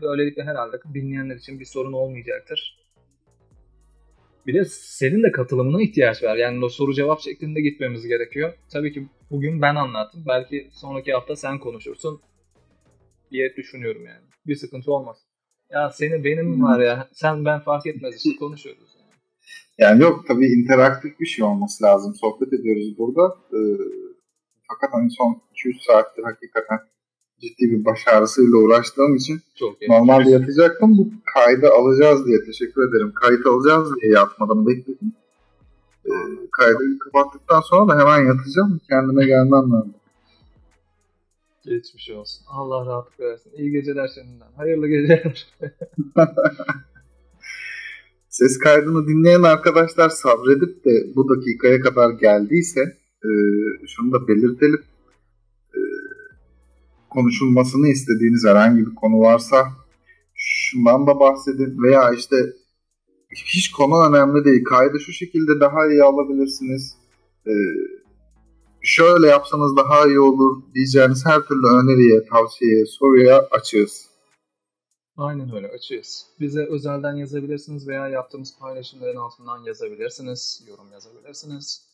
Böylelikle 0.00 0.42
herhalde 0.42 0.76
dinleyenler 0.94 1.36
için 1.36 1.60
bir 1.60 1.64
sorun 1.64 1.92
olmayacaktır. 1.92 2.80
Bir 4.46 4.54
de 4.54 4.64
senin 4.64 5.22
de 5.22 5.32
katılımına 5.32 5.82
ihtiyaç 5.82 6.22
var. 6.22 6.36
Yani 6.36 6.64
o 6.64 6.68
soru 6.68 6.94
cevap 6.94 7.20
şeklinde 7.20 7.60
gitmemiz 7.60 8.06
gerekiyor. 8.06 8.52
Tabii 8.72 8.92
ki 8.92 9.06
bugün 9.30 9.62
ben 9.62 9.74
anlattım. 9.74 10.24
Belki 10.28 10.68
sonraki 10.72 11.12
hafta 11.12 11.36
sen 11.36 11.58
konuşursun 11.58 12.20
diye 13.30 13.56
düşünüyorum 13.56 14.06
yani. 14.06 14.26
Bir 14.46 14.56
sıkıntı 14.56 14.92
olmaz. 14.92 15.16
Ya 15.70 15.90
seni 15.90 16.24
benim 16.24 16.62
var 16.62 16.80
ya. 16.80 17.08
Sen 17.12 17.44
ben 17.44 17.60
fark 17.60 17.86
etmez 17.86 18.16
işte 18.16 18.36
konuşuyoruz. 18.38 18.96
Yani, 19.78 19.90
yani 19.90 20.02
yok 20.02 20.24
tabii 20.28 20.46
interaktif 20.46 21.20
bir 21.20 21.26
şey 21.26 21.44
olması 21.44 21.84
lazım. 21.84 22.14
Sohbet 22.14 22.52
ediyoruz 22.52 22.98
burada. 22.98 23.36
Ee, 23.52 23.58
fakat 24.68 24.94
hani 24.94 25.10
son 25.10 25.42
2-3 25.54 25.86
saattir 25.86 26.22
hakikaten 26.22 26.78
ciddi 27.40 27.70
bir 27.70 27.84
baş 27.84 28.08
ağrısıyla 28.08 28.56
uğraştığım 28.56 29.16
için 29.16 29.40
Çok 29.58 29.88
normalde 29.88 30.30
yatacaktım. 30.30 30.98
Bu 30.98 31.10
kaydı 31.34 31.70
alacağız 31.70 32.26
diye 32.26 32.44
teşekkür 32.46 32.88
ederim. 32.88 33.12
Kayıt 33.14 33.46
alacağız 33.46 33.88
diye 34.00 34.12
yatmadım 34.12 34.66
bekledim. 34.66 35.12
Ee, 36.10 36.48
kaydı 36.52 36.98
kapattıktan 36.98 37.60
sonra 37.60 37.92
da 37.92 38.00
hemen 38.00 38.26
yatacağım. 38.26 38.80
Kendime 38.88 39.26
gelmem 39.26 39.72
lazım. 39.72 39.94
Geçmiş 41.64 42.10
olsun. 42.10 42.44
Allah 42.48 42.86
rahatlık 42.86 43.20
versin. 43.20 43.52
İyi 43.56 43.70
geceler 43.70 44.10
şimdiden. 44.14 44.52
Hayırlı 44.56 44.88
geceler. 44.88 45.48
Ses 48.28 48.58
kaydını 48.58 49.08
dinleyen 49.08 49.42
arkadaşlar 49.42 50.08
sabredip 50.08 50.84
de 50.84 51.16
bu 51.16 51.28
dakikaya 51.28 51.80
kadar 51.80 52.10
geldiyse 52.10 52.80
e, 53.24 53.30
şunu 53.86 54.12
da 54.12 54.28
belirtelim 54.28 54.84
konuşulmasını 57.10 57.88
istediğiniz 57.88 58.44
herhangi 58.46 58.86
bir 58.86 58.94
konu 58.94 59.20
varsa 59.20 59.66
şundan 60.34 61.06
da 61.06 61.20
bahsedin 61.20 61.82
veya 61.82 62.10
işte 62.12 62.36
hiç 63.34 63.70
konu 63.70 64.06
önemli 64.08 64.44
değil. 64.44 64.64
Kaydı 64.64 65.00
şu 65.00 65.12
şekilde 65.12 65.60
daha 65.60 65.86
iyi 65.86 66.02
alabilirsiniz. 66.02 66.96
Ee, 67.46 67.50
şöyle 68.82 69.26
yapsanız 69.26 69.76
daha 69.76 70.06
iyi 70.06 70.20
olur 70.20 70.62
diyeceğiniz 70.74 71.26
her 71.26 71.40
türlü 71.42 71.66
öneriye, 71.66 72.24
tavsiyeye, 72.24 72.86
soruya 72.86 73.48
açığız. 73.50 74.10
Aynen 75.16 75.54
öyle 75.54 75.68
açığız. 75.68 76.26
Bize 76.40 76.66
özelden 76.66 77.16
yazabilirsiniz 77.16 77.88
veya 77.88 78.08
yaptığımız 78.08 78.58
paylaşımların 78.58 79.16
altından 79.16 79.58
yazabilirsiniz, 79.62 80.64
yorum 80.68 80.92
yazabilirsiniz. 80.92 81.90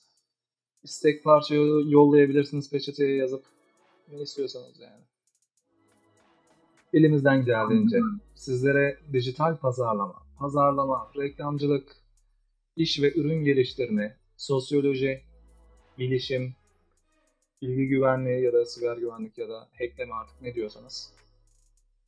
İstek 0.82 1.24
parça 1.24 1.54
yollayabilirsiniz 1.84 2.70
peçeteye 2.70 3.16
yazıp 3.16 3.44
ne 4.12 4.22
istiyorsanız 4.22 4.80
yani. 4.80 5.02
Elimizden 6.92 7.44
geldiğince 7.44 7.98
sizlere 8.34 8.98
dijital 9.12 9.56
pazarlama, 9.56 10.25
pazarlama, 10.38 11.12
reklamcılık, 11.16 11.96
iş 12.76 13.02
ve 13.02 13.12
ürün 13.14 13.44
geliştirme, 13.44 14.16
sosyoloji, 14.36 15.22
bilişim, 15.98 16.54
bilgi 17.62 17.88
güvenliği 17.88 18.44
ya 18.44 18.52
da 18.52 18.64
siber 18.64 18.96
güvenlik 18.96 19.38
ya 19.38 19.48
da 19.48 19.68
hackleme 19.78 20.14
artık 20.14 20.42
ne 20.42 20.54
diyorsanız 20.54 21.14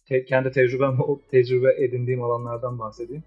te- 0.07 0.24
kendi 0.24 0.51
tecrübem 0.51 0.99
tecrübe 1.31 1.85
edindiğim 1.85 2.22
alanlardan 2.22 2.79
bahsedeyim. 2.79 3.24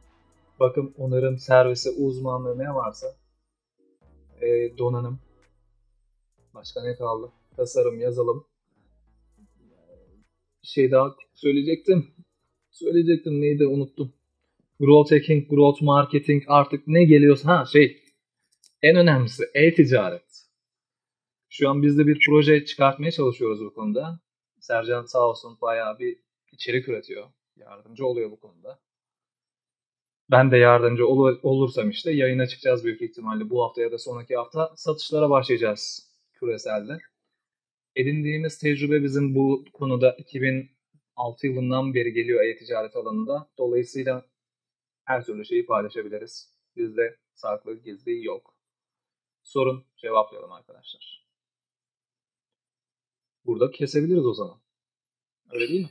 Bakın 0.59 0.93
onarım, 0.97 1.37
servisi, 1.37 1.89
uzmanlığı 1.89 2.59
ne 2.59 2.75
varsa 2.75 3.07
e, 4.41 4.77
donanım, 4.77 5.19
başka 6.53 6.83
ne 6.83 6.95
kaldı? 6.95 7.31
Tasarım, 7.55 7.99
yazılım, 7.99 8.45
bir 10.63 10.67
şey 10.67 10.91
daha 10.91 11.15
söyleyecektim. 11.33 12.07
Söyleyecektim 12.71 13.41
neydi 13.41 13.67
unuttum. 13.67 14.13
Growth 14.81 15.11
hacking, 15.11 15.49
growth 15.49 15.81
marketing 15.81 16.43
artık 16.47 16.87
ne 16.87 17.03
geliyorsa 17.03 17.59
ha 17.59 17.65
şey 17.65 18.03
en 18.81 18.95
önemlisi 18.95 19.43
e-ticaret. 19.53 20.47
Şu 21.49 21.69
an 21.69 21.83
biz 21.83 21.97
de 21.97 22.07
bir 22.07 22.19
proje 22.27 22.65
çıkartmaya 22.65 23.11
çalışıyoruz 23.11 23.61
bu 23.65 23.73
konuda. 23.73 24.19
Sercan 24.59 25.05
sağ 25.05 25.29
olsun 25.29 25.57
bayağı 25.61 25.99
bir 25.99 26.17
içerik 26.51 26.87
üretiyor. 26.87 27.27
Yardımcı 27.55 28.05
oluyor 28.05 28.31
bu 28.31 28.39
konuda. 28.39 28.79
Ben 30.31 30.51
de 30.51 30.57
yardımcı 30.57 31.07
ol- 31.07 31.39
olursam 31.43 31.89
işte 31.89 32.11
yayına 32.11 32.47
çıkacağız 32.47 32.85
büyük 32.85 33.01
ihtimalle 33.01 33.49
bu 33.49 33.63
hafta 33.63 33.81
ya 33.81 33.91
da 33.91 33.97
sonraki 33.97 34.35
hafta 34.35 34.73
satışlara 34.75 35.29
başlayacağız 35.29 36.11
küreselde 36.33 36.97
edindiğimiz 37.95 38.57
tecrübe 38.57 39.03
bizim 39.03 39.35
bu 39.35 39.65
konuda 39.73 40.17
6 41.15 41.47
yılından 41.47 41.93
beri 41.93 42.13
geliyor 42.13 42.43
e-ticaret 42.43 42.95
alanında. 42.95 43.49
Dolayısıyla 43.57 44.30
her 45.05 45.25
türlü 45.25 45.45
şeyi 45.45 45.65
paylaşabiliriz. 45.65 46.53
Bizde 46.75 47.17
saklı 47.33 47.75
gizli 47.83 48.25
yok. 48.25 48.55
Sorun 49.43 49.85
cevaplayalım 49.97 50.51
arkadaşlar. 50.51 51.27
Burada 53.45 53.71
kesebiliriz 53.71 54.25
o 54.25 54.33
zaman. 54.33 54.57
Öyle 55.51 55.67
değil 55.67 55.81
mi? 55.81 55.89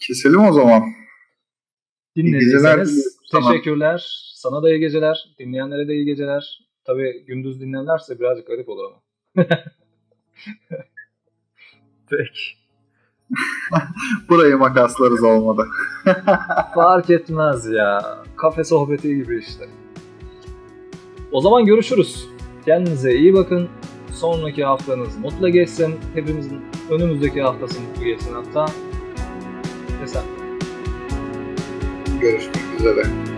Keselim 0.00 0.40
o 0.40 0.52
zaman. 0.52 0.82
geceler 2.14 2.76
Dinlediyseniz. 2.76 3.18
Tamam. 3.30 3.52
teşekkürler. 3.52 4.30
Sana 4.34 4.62
da 4.62 4.70
iyi 4.70 4.80
geceler. 4.80 5.34
Dinleyenlere 5.38 5.88
de 5.88 5.94
iyi 5.94 6.04
geceler. 6.04 6.68
Tabii 6.84 7.24
gündüz 7.24 7.60
dinlerlerse 7.60 8.20
birazcık 8.20 8.46
garip 8.46 8.68
olur 8.68 8.84
ama. 8.84 9.02
Peki. 12.10 12.63
Burayı 14.28 14.58
makaslarız 14.58 15.22
olmadı. 15.22 15.66
Fark 16.74 17.10
etmez 17.10 17.66
ya. 17.66 18.16
Kafe 18.36 18.64
sohbeti 18.64 19.16
gibi 19.16 19.38
işte. 19.38 19.64
O 21.32 21.40
zaman 21.40 21.64
görüşürüz. 21.64 22.28
Kendinize 22.64 23.14
iyi 23.14 23.34
bakın. 23.34 23.68
Sonraki 24.12 24.64
haftanız 24.64 25.18
mutlu 25.18 25.48
geçsin. 25.48 25.94
Hepimizin 26.14 26.60
önümüzdeki 26.90 27.42
haftası 27.42 27.80
mutlu 27.80 28.04
geçsin 28.04 28.34
hatta. 28.34 28.66
Ve 30.02 30.06
sen. 30.06 30.22
Görüşmek 32.20 32.80
üzere. 32.80 33.33